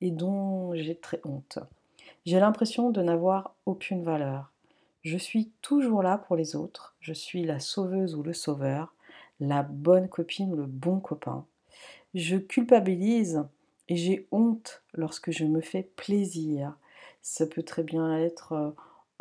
et 0.00 0.10
dont 0.10 0.74
j'ai 0.74 0.94
très 0.94 1.20
honte. 1.24 1.58
J'ai 2.24 2.38
l'impression 2.38 2.90
de 2.90 3.02
n'avoir 3.02 3.54
aucune 3.66 4.04
valeur. 4.04 4.52
Je 5.02 5.18
suis 5.18 5.50
toujours 5.62 6.02
là 6.02 6.18
pour 6.18 6.36
les 6.36 6.54
autres. 6.54 6.94
Je 7.00 7.12
suis 7.12 7.44
la 7.44 7.58
sauveuse 7.58 8.14
ou 8.14 8.22
le 8.22 8.32
sauveur, 8.32 8.94
la 9.40 9.64
bonne 9.64 10.08
copine 10.08 10.52
ou 10.52 10.56
le 10.56 10.66
bon 10.66 11.00
copain. 11.00 11.44
Je 12.14 12.36
culpabilise 12.36 13.42
et 13.88 13.96
j'ai 13.96 14.26
honte 14.32 14.82
lorsque 14.94 15.30
je 15.30 15.44
me 15.44 15.60
fais 15.60 15.82
plaisir. 15.96 16.76
Ça 17.22 17.46
peut 17.46 17.62
très 17.62 17.82
bien 17.82 18.18
être 18.18 18.52
euh, 18.52 18.70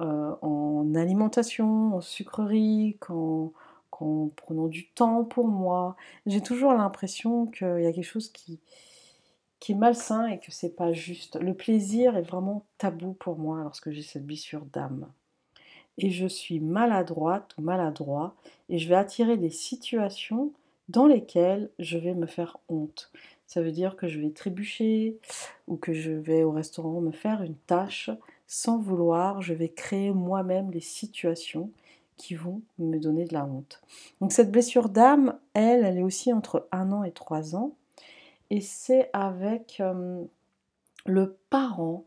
euh, 0.01 0.35
en 0.41 0.95
alimentation, 0.95 1.95
en 1.95 2.01
sucrerie, 2.01 2.97
quand, 2.99 3.53
en 4.01 4.29
prenant 4.35 4.67
du 4.67 4.87
temps 4.89 5.23
pour 5.23 5.47
moi. 5.47 5.95
J'ai 6.25 6.41
toujours 6.41 6.73
l'impression 6.73 7.45
qu'il 7.47 7.81
y 7.81 7.85
a 7.85 7.93
quelque 7.93 8.03
chose 8.03 8.31
qui, 8.31 8.59
qui 9.59 9.73
est 9.73 9.75
malsain 9.75 10.27
et 10.27 10.39
que 10.39 10.51
c'est 10.51 10.75
pas 10.75 10.91
juste. 10.91 11.39
Le 11.39 11.53
plaisir 11.53 12.17
est 12.17 12.23
vraiment 12.23 12.65
tabou 12.77 13.13
pour 13.13 13.37
moi 13.37 13.61
lorsque 13.61 13.91
j'ai 13.91 14.01
cette 14.01 14.25
blessure 14.25 14.65
d'âme 14.65 15.11
et 15.97 16.09
je 16.09 16.27
suis 16.27 16.59
maladroite 16.59 17.53
ou 17.57 17.61
maladroit 17.61 18.35
et 18.69 18.79
je 18.79 18.89
vais 18.89 18.95
attirer 18.95 19.37
des 19.37 19.49
situations 19.49 20.51
dans 20.89 21.05
lesquelles 21.05 21.69
je 21.79 21.97
vais 21.97 22.13
me 22.13 22.25
faire 22.25 22.57
honte. 22.69 23.11
Ça 23.51 23.61
veut 23.61 23.73
dire 23.73 23.97
que 23.97 24.07
je 24.07 24.21
vais 24.21 24.29
trébucher 24.29 25.19
ou 25.67 25.75
que 25.75 25.91
je 25.91 26.13
vais 26.13 26.43
au 26.43 26.51
restaurant 26.51 27.01
me 27.01 27.11
faire 27.11 27.43
une 27.43 27.57
tâche 27.57 28.09
sans 28.47 28.77
vouloir, 28.77 29.41
je 29.41 29.53
vais 29.53 29.67
créer 29.67 30.13
moi-même 30.13 30.71
des 30.71 30.79
situations 30.79 31.69
qui 32.15 32.33
vont 32.33 32.61
me 32.79 32.97
donner 32.97 33.25
de 33.25 33.33
la 33.33 33.43
honte. 33.43 33.81
Donc 34.21 34.31
cette 34.31 34.53
blessure 34.53 34.87
d'âme, 34.87 35.37
elle, 35.53 35.83
elle 35.83 35.97
est 35.97 36.01
aussi 36.01 36.31
entre 36.31 36.69
un 36.71 36.93
an 36.93 37.03
et 37.03 37.11
trois 37.11 37.57
ans. 37.57 37.75
Et 38.51 38.61
c'est 38.61 39.09
avec 39.11 39.81
euh, 39.81 40.23
le 41.05 41.37
parent 41.49 42.05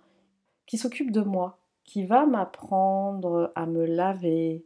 qui 0.65 0.79
s'occupe 0.79 1.11
de 1.11 1.21
moi, 1.21 1.59
qui 1.85 2.07
va 2.07 2.25
m'apprendre 2.25 3.53
à 3.55 3.67
me 3.67 3.85
laver, 3.85 4.65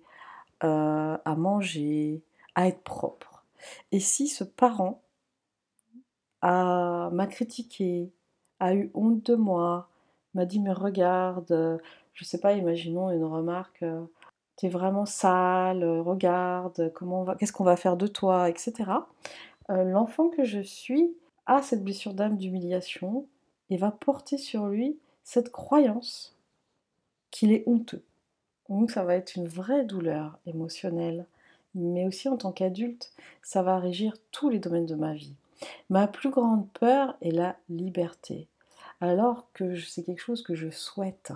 euh, 0.63 1.19
à 1.25 1.35
manger, 1.35 2.23
à 2.55 2.69
être 2.69 2.83
propre. 2.83 3.45
Et 3.91 3.99
si 3.99 4.29
ce 4.29 4.45
parent 4.45 5.03
m'a 6.43 7.27
critiqué, 7.29 8.11
a 8.61 8.75
eu 8.75 8.91
honte 8.95 9.25
de 9.27 9.35
moi, 9.35 9.89
m'a 10.35 10.45
dit 10.45 10.61
mais 10.61 10.73
regarde, 10.73 11.81
je 12.15 12.25
sais 12.25 12.41
pas, 12.41 12.53
imaginons 12.55 13.11
une 13.11 13.25
remarque, 13.25 13.83
euh, 13.83 14.05
t'es 14.57 14.69
vraiment 14.69 15.07
sale, 15.07 15.85
regarde, 15.85 16.93
comment 16.95 17.23
va, 17.23 17.37
qu'est-ce 17.37 17.53
qu'on 17.53 17.65
va 17.65 17.77
faire 17.77 17.97
de 17.97 18.09
toi, 18.09 18.49
etc. 18.49 18.73
Euh, 19.71 19.85
l'enfant 19.85 20.29
que 20.29 20.45
je 20.45 20.61
suis 20.61 21.15
a 21.47 21.63
cette 21.63 21.85
blessure 21.85 22.15
d'âme 22.15 22.37
d'humiliation 22.37 23.27
et 23.71 23.77
va 23.77 23.91
porter 23.91 24.37
sur 24.37 24.67
lui 24.67 24.99
cette 25.23 25.53
croyance 25.53 26.37
qu'il 27.31 27.53
est 27.53 27.63
honteux. 27.67 28.03
Donc 28.69 28.91
ça 28.91 29.05
va 29.05 29.15
être 29.15 29.37
une 29.37 29.47
vraie 29.47 29.85
douleur 29.85 30.39
émotionnelle, 30.47 31.27
mais 31.75 32.07
aussi 32.07 32.29
en 32.29 32.37
tant 32.37 32.53
qu'adulte, 32.53 33.13
ça 33.43 33.63
va 33.63 33.79
régir 33.79 34.15
tous 34.33 34.49
les 34.49 34.59
domaines 34.59 34.87
de 34.87 34.95
ma 34.95 35.15
vie. 35.15 35.35
Ma 35.91 36.07
plus 36.07 36.31
grande 36.31 36.69
peur 36.73 37.17
est 37.21 37.31
la 37.31 37.57
liberté, 37.69 38.49
alors 39.01 39.47
que 39.53 39.79
c'est 39.79 40.03
quelque 40.03 40.23
chose 40.23 40.43
que 40.43 40.55
je 40.55 40.71
souhaite. 40.71 41.33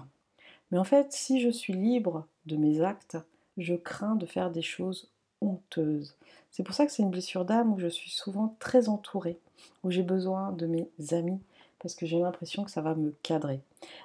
Mais 0.70 0.78
en 0.78 0.84
fait, 0.84 1.12
si 1.12 1.40
je 1.40 1.50
suis 1.50 1.72
libre 1.72 2.26
de 2.46 2.56
mes 2.56 2.80
actes, 2.82 3.18
je 3.58 3.74
crains 3.74 4.16
de 4.16 4.26
faire 4.26 4.50
des 4.50 4.62
choses 4.62 5.10
honteuses. 5.40 6.14
C'est 6.50 6.62
pour 6.62 6.74
ça 6.74 6.86
que 6.86 6.92
c'est 6.92 7.02
une 7.02 7.10
blessure 7.10 7.44
d'âme 7.44 7.72
où 7.72 7.78
je 7.78 7.88
suis 7.88 8.10
souvent 8.10 8.56
très 8.58 8.88
entourée, 8.88 9.38
où 9.82 9.90
j'ai 9.90 10.02
besoin 10.02 10.52
de 10.52 10.66
mes 10.66 10.88
amis, 11.12 11.40
parce 11.78 11.94
que 11.94 12.06
j'ai 12.06 12.20
l'impression 12.20 12.64
que 12.64 12.70
ça 12.70 12.80
va 12.80 12.94
me 12.94 13.14
cadrer. 13.22 13.60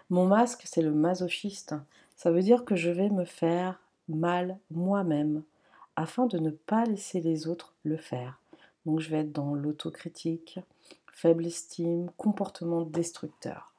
Mon 0.10 0.26
masque, 0.26 0.64
c'est 0.66 0.82
le 0.82 0.92
masochiste. 0.92 1.76
Ça 2.16 2.32
veut 2.32 2.42
dire 2.42 2.66
que 2.66 2.76
je 2.76 2.90
vais 2.90 3.10
me 3.10 3.26
faire 3.26 3.80
mal 4.10 4.58
moi-même 4.72 5.44
afin 5.96 6.26
de 6.26 6.38
ne 6.38 6.50
pas 6.50 6.86
laisser 6.86 7.22
les 7.22 7.48
autres 7.48 7.74
le 7.84 7.98
faire. 7.98 8.40
Donc 8.88 9.02
je 9.02 9.10
vais 9.10 9.20
être 9.20 9.34
dans 9.34 9.54
l'autocritique, 9.54 10.62
faible 11.12 11.46
estime, 11.46 12.10
comportement 12.16 12.84
destructeur. 12.84 13.74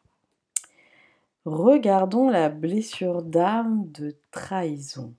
Regardons 1.46 2.28
la 2.28 2.50
blessure 2.50 3.22
d'âme 3.22 3.90
de 3.90 4.14
trahison. 4.32 5.14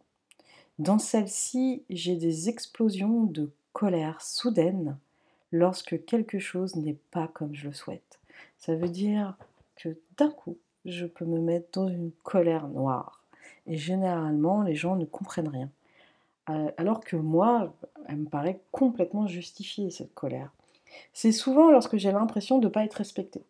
Dans 0.77 0.99
celle-ci, 0.99 1.81
j'ai 1.89 2.15
des 2.17 2.49
explosions 2.49 3.23
de 3.23 3.49
colère 3.73 4.21
soudaine 4.21 4.95
lorsque 5.51 6.05
quelque 6.05 6.37
chose 6.37 6.75
n'est 6.75 6.99
pas 7.09 7.27
comme 7.27 7.55
je 7.55 7.69
le 7.69 7.73
souhaite. 7.73 8.19
Ça 8.59 8.75
veut 8.75 8.89
dire 8.89 9.37
que 9.75 9.97
d'un 10.17 10.29
coup, 10.29 10.59
je 10.85 11.07
peux 11.07 11.25
me 11.25 11.39
mettre 11.39 11.79
dans 11.79 11.87
une 11.87 12.11
colère 12.21 12.67
noire. 12.67 13.23
Et 13.65 13.75
généralement, 13.75 14.61
les 14.61 14.75
gens 14.75 14.95
ne 14.95 15.05
comprennent 15.05 15.47
rien. 15.47 15.71
Euh, 16.49 16.71
alors 16.77 17.01
que 17.01 17.15
moi, 17.15 17.73
elle 18.07 18.17
me 18.17 18.29
paraît 18.29 18.61
complètement 18.71 19.27
justifiée, 19.27 19.91
cette 19.91 20.13
colère. 20.13 20.51
C'est 21.13 21.31
souvent 21.31 21.71
lorsque 21.71 21.97
j'ai 21.97 22.11
l'impression 22.11 22.57
de 22.57 22.67
ne 22.67 22.71
pas 22.71 22.83
être 22.83 22.95
respectée. 22.95 23.43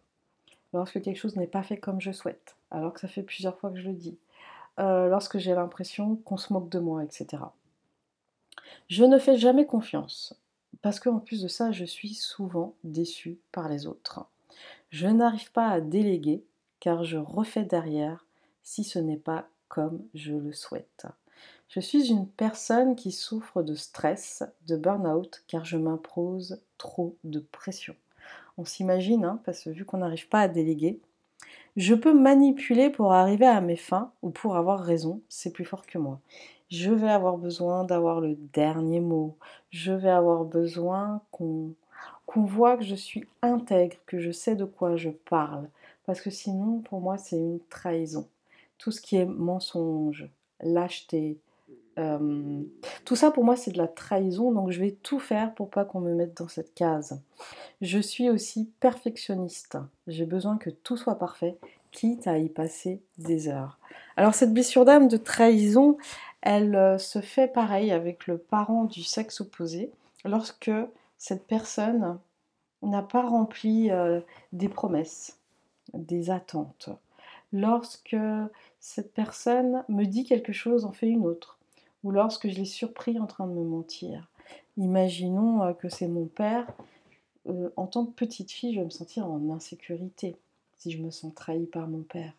Lorsque 0.73 1.01
quelque 1.01 1.17
chose 1.17 1.35
n'est 1.35 1.47
pas 1.47 1.63
fait 1.63 1.77
comme 1.77 2.01
je 2.01 2.11
souhaite, 2.11 2.55
alors 2.71 2.93
que 2.93 2.99
ça 2.99 3.07
fait 3.07 3.23
plusieurs 3.23 3.57
fois 3.57 3.71
que 3.71 3.79
je 3.79 3.87
le 3.87 3.95
dis. 3.95 4.17
Euh, 4.79 5.07
lorsque 5.07 5.37
j'ai 5.37 5.53
l'impression 5.53 6.17
qu'on 6.17 6.37
se 6.37 6.53
moque 6.53 6.69
de 6.69 6.79
moi, 6.79 7.03
etc. 7.03 7.43
Je 8.87 9.03
ne 9.03 9.17
fais 9.17 9.37
jamais 9.37 9.65
confiance, 9.65 10.39
parce 10.81 10.99
qu'en 10.99 11.19
plus 11.19 11.41
de 11.41 11.47
ça, 11.47 11.71
je 11.71 11.85
suis 11.85 12.13
souvent 12.13 12.75
déçue 12.83 13.39
par 13.51 13.69
les 13.69 13.87
autres. 13.87 14.25
Je 14.89 15.07
n'arrive 15.07 15.51
pas 15.51 15.67
à 15.67 15.81
déléguer 15.81 16.43
car 16.79 17.03
je 17.03 17.17
refais 17.17 17.63
derrière 17.63 18.25
si 18.63 18.83
ce 18.83 18.99
n'est 18.99 19.17
pas 19.17 19.47
comme 19.67 20.03
je 20.13 20.33
le 20.33 20.53
souhaite. 20.53 21.05
Je 21.69 21.79
suis 21.79 22.09
une 22.09 22.27
personne 22.27 22.95
qui 22.95 23.11
souffre 23.11 23.61
de 23.61 23.75
stress, 23.75 24.43
de 24.65 24.75
burn-out 24.75 25.43
car 25.47 25.65
je 25.65 25.77
m'impose 25.77 26.59
trop 26.79 27.15
de 27.23 27.39
pression. 27.39 27.95
on 28.57 28.65
s'imagine, 28.65 29.23
hein, 29.23 29.39
parce 29.45 29.63
que 29.63 29.69
vu 29.69 29.85
qu'on 29.85 29.99
n'arrive 29.99 30.27
pas 30.29 30.41
à 30.41 30.47
déléguer, 30.47 30.99
je 31.77 31.93
peux 31.93 32.13
manipuler 32.13 32.89
pour 32.89 33.13
arriver 33.13 33.45
à 33.45 33.61
mes 33.61 33.75
fins 33.75 34.11
ou 34.23 34.31
pour 34.31 34.57
avoir 34.57 34.79
raison, 34.79 35.21
c'est 35.29 35.53
plus 35.53 35.63
fort 35.63 35.85
que 35.85 35.99
moi. 35.99 36.19
Je 36.69 36.91
vais 36.91 37.09
avoir 37.09 37.37
besoin 37.37 37.83
d'avoir 37.83 38.19
le 38.19 38.35
dernier 38.51 38.99
mot, 38.99 39.37
je 39.69 39.91
vais 39.91 40.09
avoir 40.09 40.45
besoin 40.45 41.21
qu'on 41.31 41.73
qu'on 42.25 42.45
voit 42.45 42.77
que 42.77 42.83
je 42.83 42.95
suis 42.95 43.27
intègre, 43.41 43.97
que 44.05 44.19
je 44.19 44.31
sais 44.31 44.55
de 44.55 44.65
quoi 44.65 44.97
je 44.97 45.09
parle, 45.09 45.69
parce 46.05 46.21
que 46.21 46.29
sinon, 46.29 46.79
pour 46.79 47.01
moi, 47.01 47.17
c'est 47.17 47.37
une 47.37 47.59
trahison. 47.69 48.27
Tout 48.77 48.91
ce 48.91 49.01
qui 49.01 49.17
est 49.17 49.25
mensonge, 49.25 50.29
lâcheté, 50.61 51.39
euh, 51.99 52.63
tout 53.03 53.15
ça 53.15 53.29
pour 53.29 53.43
moi 53.43 53.55
c'est 53.55 53.71
de 53.71 53.77
la 53.77 53.87
trahison, 53.87 54.51
donc 54.51 54.71
je 54.71 54.79
vais 54.79 54.91
tout 54.91 55.19
faire 55.19 55.53
pour 55.53 55.69
pas 55.69 55.85
qu'on 55.85 55.99
me 55.99 56.13
mette 56.13 56.37
dans 56.37 56.47
cette 56.47 56.73
case. 56.73 57.21
Je 57.81 57.99
suis 57.99 58.29
aussi 58.29 58.71
perfectionniste. 58.79 59.77
J'ai 60.07 60.25
besoin 60.25 60.57
que 60.57 60.69
tout 60.69 60.97
soit 60.97 61.19
parfait, 61.19 61.57
quitte 61.91 62.27
à 62.27 62.37
y 62.37 62.49
passer 62.49 63.01
des 63.17 63.47
heures. 63.49 63.77
Alors 64.17 64.33
cette 64.33 64.53
blessure 64.53 64.85
d'âme 64.85 65.07
de 65.07 65.17
trahison, 65.17 65.97
elle 66.41 66.75
euh, 66.75 66.97
se 66.97 67.19
fait 67.19 67.47
pareil 67.47 67.91
avec 67.91 68.27
le 68.27 68.37
parent 68.37 68.85
du 68.85 69.03
sexe 69.03 69.41
opposé 69.41 69.91
lorsque 70.23 70.71
cette 71.17 71.47
personne 71.47 72.17
n'a 72.81 73.01
pas 73.01 73.23
rempli 73.23 73.91
euh, 73.91 74.21
des 74.53 74.69
promesses, 74.69 75.37
des 75.93 76.29
attentes. 76.29 76.89
Lorsque 77.51 78.15
cette 78.79 79.13
personne 79.13 79.83
me 79.89 80.05
dit 80.05 80.23
quelque 80.23 80.53
chose, 80.53 80.85
en 80.85 80.91
fait 80.91 81.07
une 81.07 81.25
autre 81.25 81.58
ou 82.03 82.11
lorsque 82.11 82.49
je 82.49 82.55
l'ai 82.55 82.65
surpris 82.65 83.19
en 83.19 83.27
train 83.27 83.47
de 83.47 83.53
me 83.53 83.63
mentir. 83.63 84.29
Imaginons 84.77 85.63
euh, 85.63 85.73
que 85.73 85.89
c'est 85.89 86.07
mon 86.07 86.25
père. 86.25 86.67
Euh, 87.47 87.69
en 87.75 87.87
tant 87.87 88.05
que 88.05 88.11
petite 88.11 88.51
fille, 88.51 88.73
je 88.73 88.79
vais 88.79 88.85
me 88.85 88.89
sentir 88.89 89.25
en 89.25 89.49
insécurité 89.49 90.35
si 90.77 90.91
je 90.91 91.01
me 91.01 91.11
sens 91.11 91.33
trahie 91.35 91.65
par 91.65 91.87
mon 91.87 92.01
père. 92.01 92.33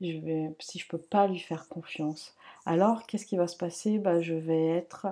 Si 0.00 0.12
je 0.12 0.18
ne 0.18 0.88
peux 0.88 0.98
pas 0.98 1.26
lui 1.26 1.38
faire 1.38 1.68
confiance. 1.68 2.34
Alors, 2.66 3.06
qu'est-ce 3.06 3.26
qui 3.26 3.36
va 3.36 3.46
se 3.46 3.56
passer? 3.56 3.98
Bah, 3.98 4.20
Je 4.20 4.34
vais 4.34 4.68
être 4.68 5.06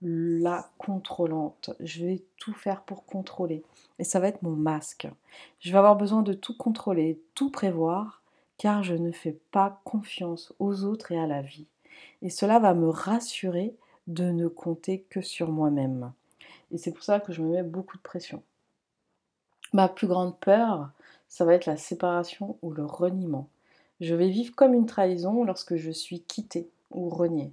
la 0.00 0.70
contrôlante. 0.78 1.70
Je 1.80 2.04
vais 2.04 2.22
tout 2.38 2.54
faire 2.54 2.82
pour 2.82 3.04
contrôler. 3.04 3.62
Et 3.98 4.04
ça 4.04 4.20
va 4.20 4.28
être 4.28 4.42
mon 4.42 4.56
masque. 4.56 5.08
Je 5.60 5.70
vais 5.70 5.78
avoir 5.78 5.96
besoin 5.96 6.22
de 6.22 6.32
tout 6.32 6.56
contrôler, 6.56 7.20
tout 7.34 7.50
prévoir, 7.50 8.22
car 8.56 8.82
je 8.82 8.94
ne 8.94 9.12
fais 9.12 9.38
pas 9.50 9.80
confiance 9.84 10.52
aux 10.58 10.84
autres 10.84 11.12
et 11.12 11.18
à 11.18 11.26
la 11.26 11.42
vie 11.42 11.66
et 12.22 12.30
cela 12.30 12.58
va 12.58 12.74
me 12.74 12.88
rassurer 12.88 13.74
de 14.06 14.24
ne 14.24 14.48
compter 14.48 15.04
que 15.08 15.20
sur 15.20 15.50
moi-même. 15.50 16.12
Et 16.72 16.78
c'est 16.78 16.92
pour 16.92 17.04
ça 17.04 17.20
que 17.20 17.32
je 17.32 17.42
me 17.42 17.52
mets 17.52 17.62
beaucoup 17.62 17.96
de 17.96 18.02
pression. 18.02 18.42
Ma 19.72 19.88
plus 19.88 20.06
grande 20.06 20.38
peur, 20.38 20.90
ça 21.28 21.44
va 21.44 21.54
être 21.54 21.66
la 21.66 21.76
séparation 21.76 22.56
ou 22.62 22.72
le 22.72 22.84
reniement. 22.84 23.48
Je 24.00 24.14
vais 24.14 24.28
vivre 24.28 24.54
comme 24.54 24.74
une 24.74 24.86
trahison 24.86 25.44
lorsque 25.44 25.76
je 25.76 25.90
suis 25.90 26.20
quittée 26.20 26.68
ou 26.90 27.08
reniée. 27.08 27.52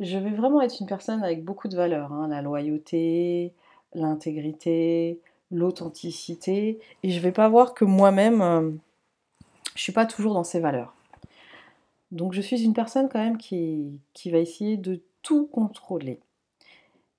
Je 0.00 0.18
vais 0.18 0.30
vraiment 0.30 0.62
être 0.62 0.80
une 0.80 0.86
personne 0.86 1.22
avec 1.22 1.44
beaucoup 1.44 1.68
de 1.68 1.76
valeurs, 1.76 2.12
hein, 2.12 2.28
la 2.28 2.42
loyauté, 2.42 3.52
l'intégrité, 3.94 5.20
l'authenticité, 5.50 6.80
et 7.02 7.10
je 7.10 7.20
vais 7.20 7.32
pas 7.32 7.48
voir 7.48 7.74
que 7.74 7.84
moi-même, 7.84 8.40
euh, 8.40 8.70
je 9.74 9.82
suis 9.82 9.92
pas 9.92 10.06
toujours 10.06 10.34
dans 10.34 10.44
ces 10.44 10.60
valeurs. 10.60 10.94
Donc 12.10 12.32
je 12.32 12.40
suis 12.40 12.62
une 12.62 12.74
personne 12.74 13.08
quand 13.08 13.22
même 13.22 13.38
qui, 13.38 14.00
va 14.26 14.38
essayer 14.38 14.76
de 14.76 15.00
tout 15.22 15.46
contrôler. 15.46 16.20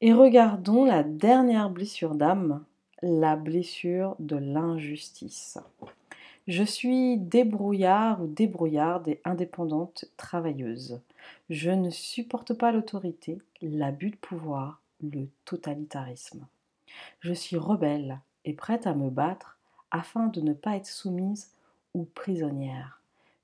Et 0.02 0.14
regardons 0.14 0.84
la 0.84 1.04
dernière 1.04 1.70
blessure 1.70 2.16
d'âme, 2.16 2.64
la 3.02 3.36
blessure 3.36 4.16
de 4.20 4.36
l'injustice. 4.36 5.60
Je 6.48 6.64
suis 6.64 7.18
débrouillard 7.18 8.22
ou 8.22 8.28
débrouillarde 8.28 9.08
et 9.08 9.22
indépendante 9.24 10.06
travailleuse. 10.18 11.00
Je 11.50 11.70
ne 11.70 11.92
supporte 11.92 12.54
pas 12.54 12.72
l'autorité, 12.72 13.38
l'abus 13.62 14.10
de 14.10 14.16
pouvoir, 14.16 14.82
le 15.02 15.28
totalitarisme. 15.46 16.48
Je 17.20 17.34
suis 17.34 17.58
rebelle 17.58 18.20
et 18.44 18.54
prête 18.54 18.88
à 18.88 18.96
me 18.96 19.10
battre 19.10 19.60
afin 19.92 20.28
de 20.28 20.42
ne 20.42 20.54
pas 20.54 20.76
être 20.76 20.88
soumise 20.88 21.52
ou 21.94 22.06
prisonnière. 22.06 23.01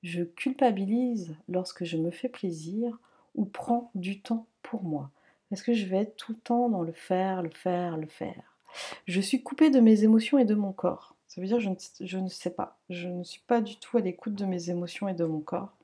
Je 0.08 0.24
culpabilise 0.24 1.36
lorsque 1.50 1.84
je 1.84 1.98
me 1.98 2.12
fais 2.12 2.30
plaisir 2.30 2.98
ou 3.36 3.44
prends 3.44 3.92
du 3.94 4.22
temps 4.22 4.46
pour 4.62 4.84
moi. 4.84 5.12
Est-ce 5.52 5.64
que 5.64 5.74
je 5.74 5.86
vais 5.86 5.98
être 5.98 6.16
tout 6.16 6.32
le 6.32 6.38
temps 6.38 6.70
dans 6.70 6.82
le 6.82 6.94
faire, 6.94 7.44
le 7.44 7.50
faire, 7.50 7.98
le 7.98 8.08
faire 8.08 8.56
Je 9.06 9.20
suis 9.20 9.44
coupée 9.44 9.70
de 9.70 9.82
mes 9.82 10.06
émotions 10.06 10.38
et 10.38 10.46
de 10.46 10.56
mon 10.56 10.72
corps. 10.72 11.14
Ça 11.28 11.42
veut 11.42 11.48
dire 11.48 11.60
je 11.60 11.68
ne, 11.68 11.76
je 12.00 12.18
ne 12.20 12.30
sais 12.30 12.52
pas. 12.52 12.78
Je 12.90 13.10
ne 13.10 13.26
suis 13.26 13.42
pas 13.48 13.60
du 13.60 13.76
tout 13.76 13.98
à 13.98 14.00
l'écoute 14.00 14.34
de 14.34 14.46
mes 14.46 14.70
émotions 14.70 15.10
et 15.10 15.14
de 15.14 15.26
mon 15.26 15.42
corps. 15.42 15.76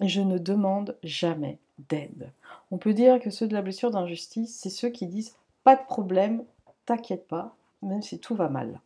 Je 0.00 0.20
ne 0.20 0.38
demande 0.38 0.96
jamais 1.02 1.58
d'aide. 1.88 2.30
On 2.70 2.78
peut 2.78 2.94
dire 2.94 3.18
que 3.18 3.30
ceux 3.30 3.48
de 3.48 3.54
la 3.54 3.62
blessure 3.62 3.90
d'injustice, 3.90 4.56
c'est 4.56 4.70
ceux 4.70 4.90
qui 4.90 5.08
disent 5.08 5.34
pas 5.64 5.74
de 5.74 5.84
problème, 5.86 6.44
t'inquiète 6.86 7.26
pas, 7.26 7.56
même 7.82 8.02
si 8.02 8.20
tout 8.20 8.36
va 8.36 8.48
mal. 8.48 8.80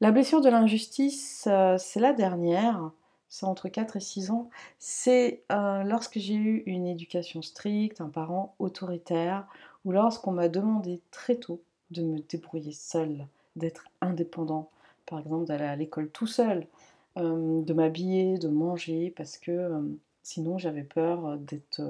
La 0.00 0.12
blessure 0.12 0.40
de 0.40 0.50
l'injustice, 0.50 1.48
euh, 1.50 1.78
c'est 1.78 1.98
la 1.98 2.12
dernière 2.12 2.92
c'est 3.34 3.46
entre 3.46 3.68
4 3.68 3.96
et 3.96 4.00
6 4.00 4.30
ans, 4.30 4.48
c'est 4.78 5.42
euh, 5.50 5.82
lorsque 5.82 6.20
j'ai 6.20 6.34
eu 6.34 6.62
une 6.66 6.86
éducation 6.86 7.42
stricte, 7.42 8.00
un 8.00 8.08
parent 8.08 8.54
autoritaire, 8.60 9.48
ou 9.84 9.90
lorsqu'on 9.90 10.30
m'a 10.30 10.48
demandé 10.48 11.00
très 11.10 11.34
tôt 11.34 11.60
de 11.90 12.02
me 12.02 12.20
débrouiller 12.20 12.70
seul, 12.70 13.26
d'être 13.56 13.86
indépendant, 14.00 14.70
par 15.04 15.18
exemple 15.18 15.46
d'aller 15.46 15.64
à 15.64 15.74
l'école 15.74 16.10
tout 16.10 16.28
seul, 16.28 16.68
euh, 17.16 17.60
de 17.60 17.72
m'habiller, 17.74 18.38
de 18.38 18.46
manger, 18.46 19.12
parce 19.16 19.36
que 19.36 19.50
euh, 19.50 19.80
sinon 20.22 20.56
j'avais 20.56 20.84
peur 20.84 21.36
d'être 21.38 21.82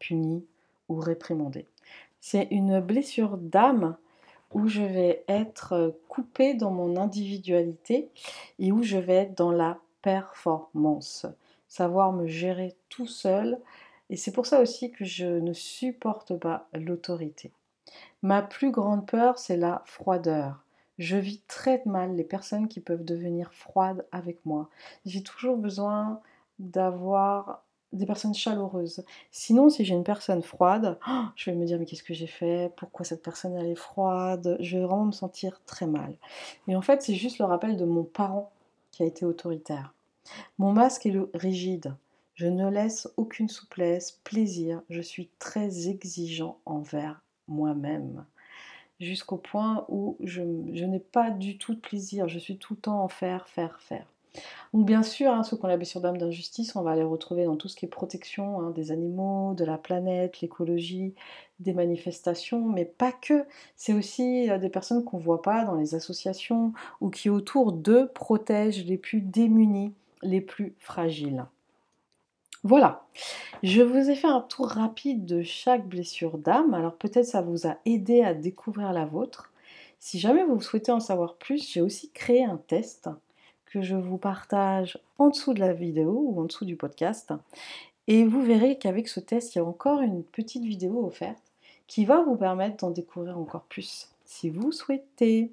punie 0.00 0.44
ou 0.90 0.96
réprimandée. 0.96 1.64
C'est 2.20 2.46
une 2.50 2.78
blessure 2.78 3.38
d'âme 3.38 3.96
où 4.52 4.68
je 4.68 4.82
vais 4.82 5.24
être 5.28 5.98
coupée 6.08 6.52
dans 6.52 6.72
mon 6.72 6.98
individualité 6.98 8.10
et 8.58 8.70
où 8.70 8.82
je 8.82 8.98
vais 8.98 9.14
être 9.14 9.38
dans 9.38 9.52
la 9.52 9.78
performance, 10.02 11.26
savoir 11.68 12.12
me 12.12 12.26
gérer 12.26 12.76
tout 12.88 13.06
seul. 13.06 13.58
Et 14.10 14.16
c'est 14.16 14.32
pour 14.32 14.46
ça 14.46 14.60
aussi 14.60 14.90
que 14.90 15.04
je 15.04 15.26
ne 15.26 15.52
supporte 15.52 16.36
pas 16.36 16.68
l'autorité. 16.72 17.52
Ma 18.22 18.42
plus 18.42 18.70
grande 18.70 19.06
peur, 19.06 19.38
c'est 19.38 19.56
la 19.56 19.82
froideur. 19.86 20.64
Je 20.98 21.16
vis 21.16 21.40
très 21.46 21.82
mal 21.86 22.14
les 22.14 22.24
personnes 22.24 22.68
qui 22.68 22.80
peuvent 22.80 23.04
devenir 23.04 23.54
froides 23.54 24.06
avec 24.12 24.44
moi. 24.44 24.68
J'ai 25.06 25.22
toujours 25.22 25.56
besoin 25.56 26.20
d'avoir 26.58 27.64
des 27.92 28.06
personnes 28.06 28.34
chaleureuses. 28.34 29.04
Sinon, 29.30 29.70
si 29.70 29.84
j'ai 29.84 29.94
une 29.94 30.04
personne 30.04 30.42
froide, 30.42 30.98
je 31.34 31.50
vais 31.50 31.56
me 31.56 31.64
dire 31.64 31.78
mais 31.78 31.86
qu'est-ce 31.86 32.02
que 32.02 32.14
j'ai 32.14 32.26
fait? 32.26 32.72
Pourquoi 32.76 33.04
cette 33.04 33.22
personne 33.22 33.56
elle 33.56 33.66
est 33.66 33.74
froide? 33.74 34.56
Je 34.60 34.76
vais 34.76 34.84
vraiment 34.84 35.06
me 35.06 35.12
sentir 35.12 35.60
très 35.66 35.86
mal. 35.86 36.14
Et 36.68 36.76
en 36.76 36.82
fait, 36.82 37.02
c'est 37.02 37.14
juste 37.14 37.38
le 37.38 37.46
rappel 37.46 37.76
de 37.76 37.84
mon 37.84 38.04
parent 38.04 38.52
été 39.04 39.24
autoritaire. 39.24 39.94
Mon 40.58 40.72
masque 40.72 41.06
est 41.06 41.16
rigide. 41.34 41.94
Je 42.34 42.46
ne 42.46 42.70
laisse 42.70 43.08
aucune 43.16 43.48
souplesse, 43.48 44.18
plaisir. 44.24 44.82
Je 44.88 45.00
suis 45.00 45.28
très 45.38 45.88
exigeant 45.88 46.58
envers 46.64 47.20
moi-même. 47.48 48.24
Jusqu'au 48.98 49.36
point 49.36 49.84
où 49.88 50.16
je, 50.20 50.42
n'ai 50.42 51.00
pas 51.00 51.30
du 51.30 51.58
tout 51.58 51.74
de 51.74 51.80
plaisir. 51.80 52.28
Je 52.28 52.38
suis 52.38 52.56
tout 52.56 52.74
le 52.74 52.80
temps 52.80 53.02
en 53.02 53.08
faire, 53.08 53.48
faire, 53.48 53.80
faire. 53.80 54.06
Donc 54.72 54.86
bien 54.86 55.02
sûr, 55.02 55.32
hein, 55.32 55.42
ceux 55.42 55.56
qui 55.56 55.64
ont 55.64 55.68
la 55.68 55.76
blessure 55.76 56.00
d'âme 56.00 56.18
d'injustice, 56.18 56.76
on 56.76 56.82
va 56.82 56.94
les 56.94 57.02
retrouver 57.02 57.44
dans 57.44 57.56
tout 57.56 57.68
ce 57.68 57.76
qui 57.76 57.86
est 57.86 57.88
protection 57.88 58.60
hein, 58.60 58.70
des 58.70 58.92
animaux, 58.92 59.54
de 59.54 59.64
la 59.64 59.78
planète, 59.78 60.40
l'écologie, 60.40 61.14
des 61.58 61.72
manifestations, 61.72 62.64
mais 62.66 62.84
pas 62.84 63.12
que. 63.12 63.44
C'est 63.76 63.92
aussi 63.92 64.48
euh, 64.48 64.58
des 64.58 64.68
personnes 64.68 65.04
qu'on 65.04 65.18
ne 65.18 65.22
voit 65.22 65.42
pas 65.42 65.64
dans 65.64 65.74
les 65.74 65.94
associations 65.94 66.72
ou 67.00 67.10
qui 67.10 67.28
autour 67.28 67.72
d'eux 67.72 68.08
protègent 68.14 68.84
les 68.84 68.98
plus 68.98 69.20
démunis, 69.20 69.92
les 70.22 70.40
plus 70.40 70.74
fragiles. 70.78 71.44
Voilà, 72.62 73.06
je 73.62 73.80
vous 73.80 74.10
ai 74.10 74.14
fait 74.14 74.28
un 74.28 74.42
tour 74.42 74.68
rapide 74.68 75.24
de 75.24 75.42
chaque 75.42 75.88
blessure 75.88 76.36
d'âme, 76.36 76.74
alors 76.74 76.94
peut-être 76.94 77.24
ça 77.24 77.40
vous 77.40 77.66
a 77.66 77.78
aidé 77.86 78.22
à 78.22 78.34
découvrir 78.34 78.92
la 78.92 79.06
vôtre. 79.06 79.50
Si 79.98 80.18
jamais 80.18 80.44
vous 80.44 80.60
souhaitez 80.60 80.92
en 80.92 81.00
savoir 81.00 81.36
plus, 81.36 81.70
j'ai 81.72 81.80
aussi 81.80 82.10
créé 82.10 82.44
un 82.44 82.58
test 82.58 83.08
que 83.70 83.82
je 83.82 83.94
vous 83.94 84.18
partage 84.18 84.98
en 85.18 85.28
dessous 85.28 85.54
de 85.54 85.60
la 85.60 85.72
vidéo 85.72 86.10
ou 86.10 86.40
en 86.40 86.44
dessous 86.44 86.64
du 86.64 86.76
podcast. 86.76 87.32
Et 88.08 88.24
vous 88.24 88.42
verrez 88.42 88.78
qu'avec 88.78 89.08
ce 89.08 89.20
test, 89.20 89.54
il 89.54 89.58
y 89.58 89.60
a 89.60 89.64
encore 89.64 90.00
une 90.00 90.24
petite 90.24 90.64
vidéo 90.64 91.06
offerte 91.06 91.42
qui 91.86 92.04
va 92.04 92.22
vous 92.22 92.36
permettre 92.36 92.78
d'en 92.78 92.90
découvrir 92.90 93.38
encore 93.38 93.64
plus 93.64 94.10
si 94.24 94.50
vous 94.50 94.72
souhaitez. 94.72 95.52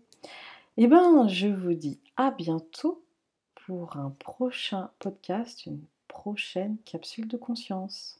Eh 0.77 0.87
bien, 0.87 1.27
je 1.27 1.47
vous 1.47 1.73
dis 1.73 1.99
à 2.15 2.31
bientôt 2.31 3.03
pour 3.65 3.97
un 3.97 4.09
prochain 4.19 4.89
podcast, 4.99 5.65
une 5.65 5.81
prochaine 6.07 6.77
capsule 6.85 7.27
de 7.27 7.37
conscience. 7.37 8.19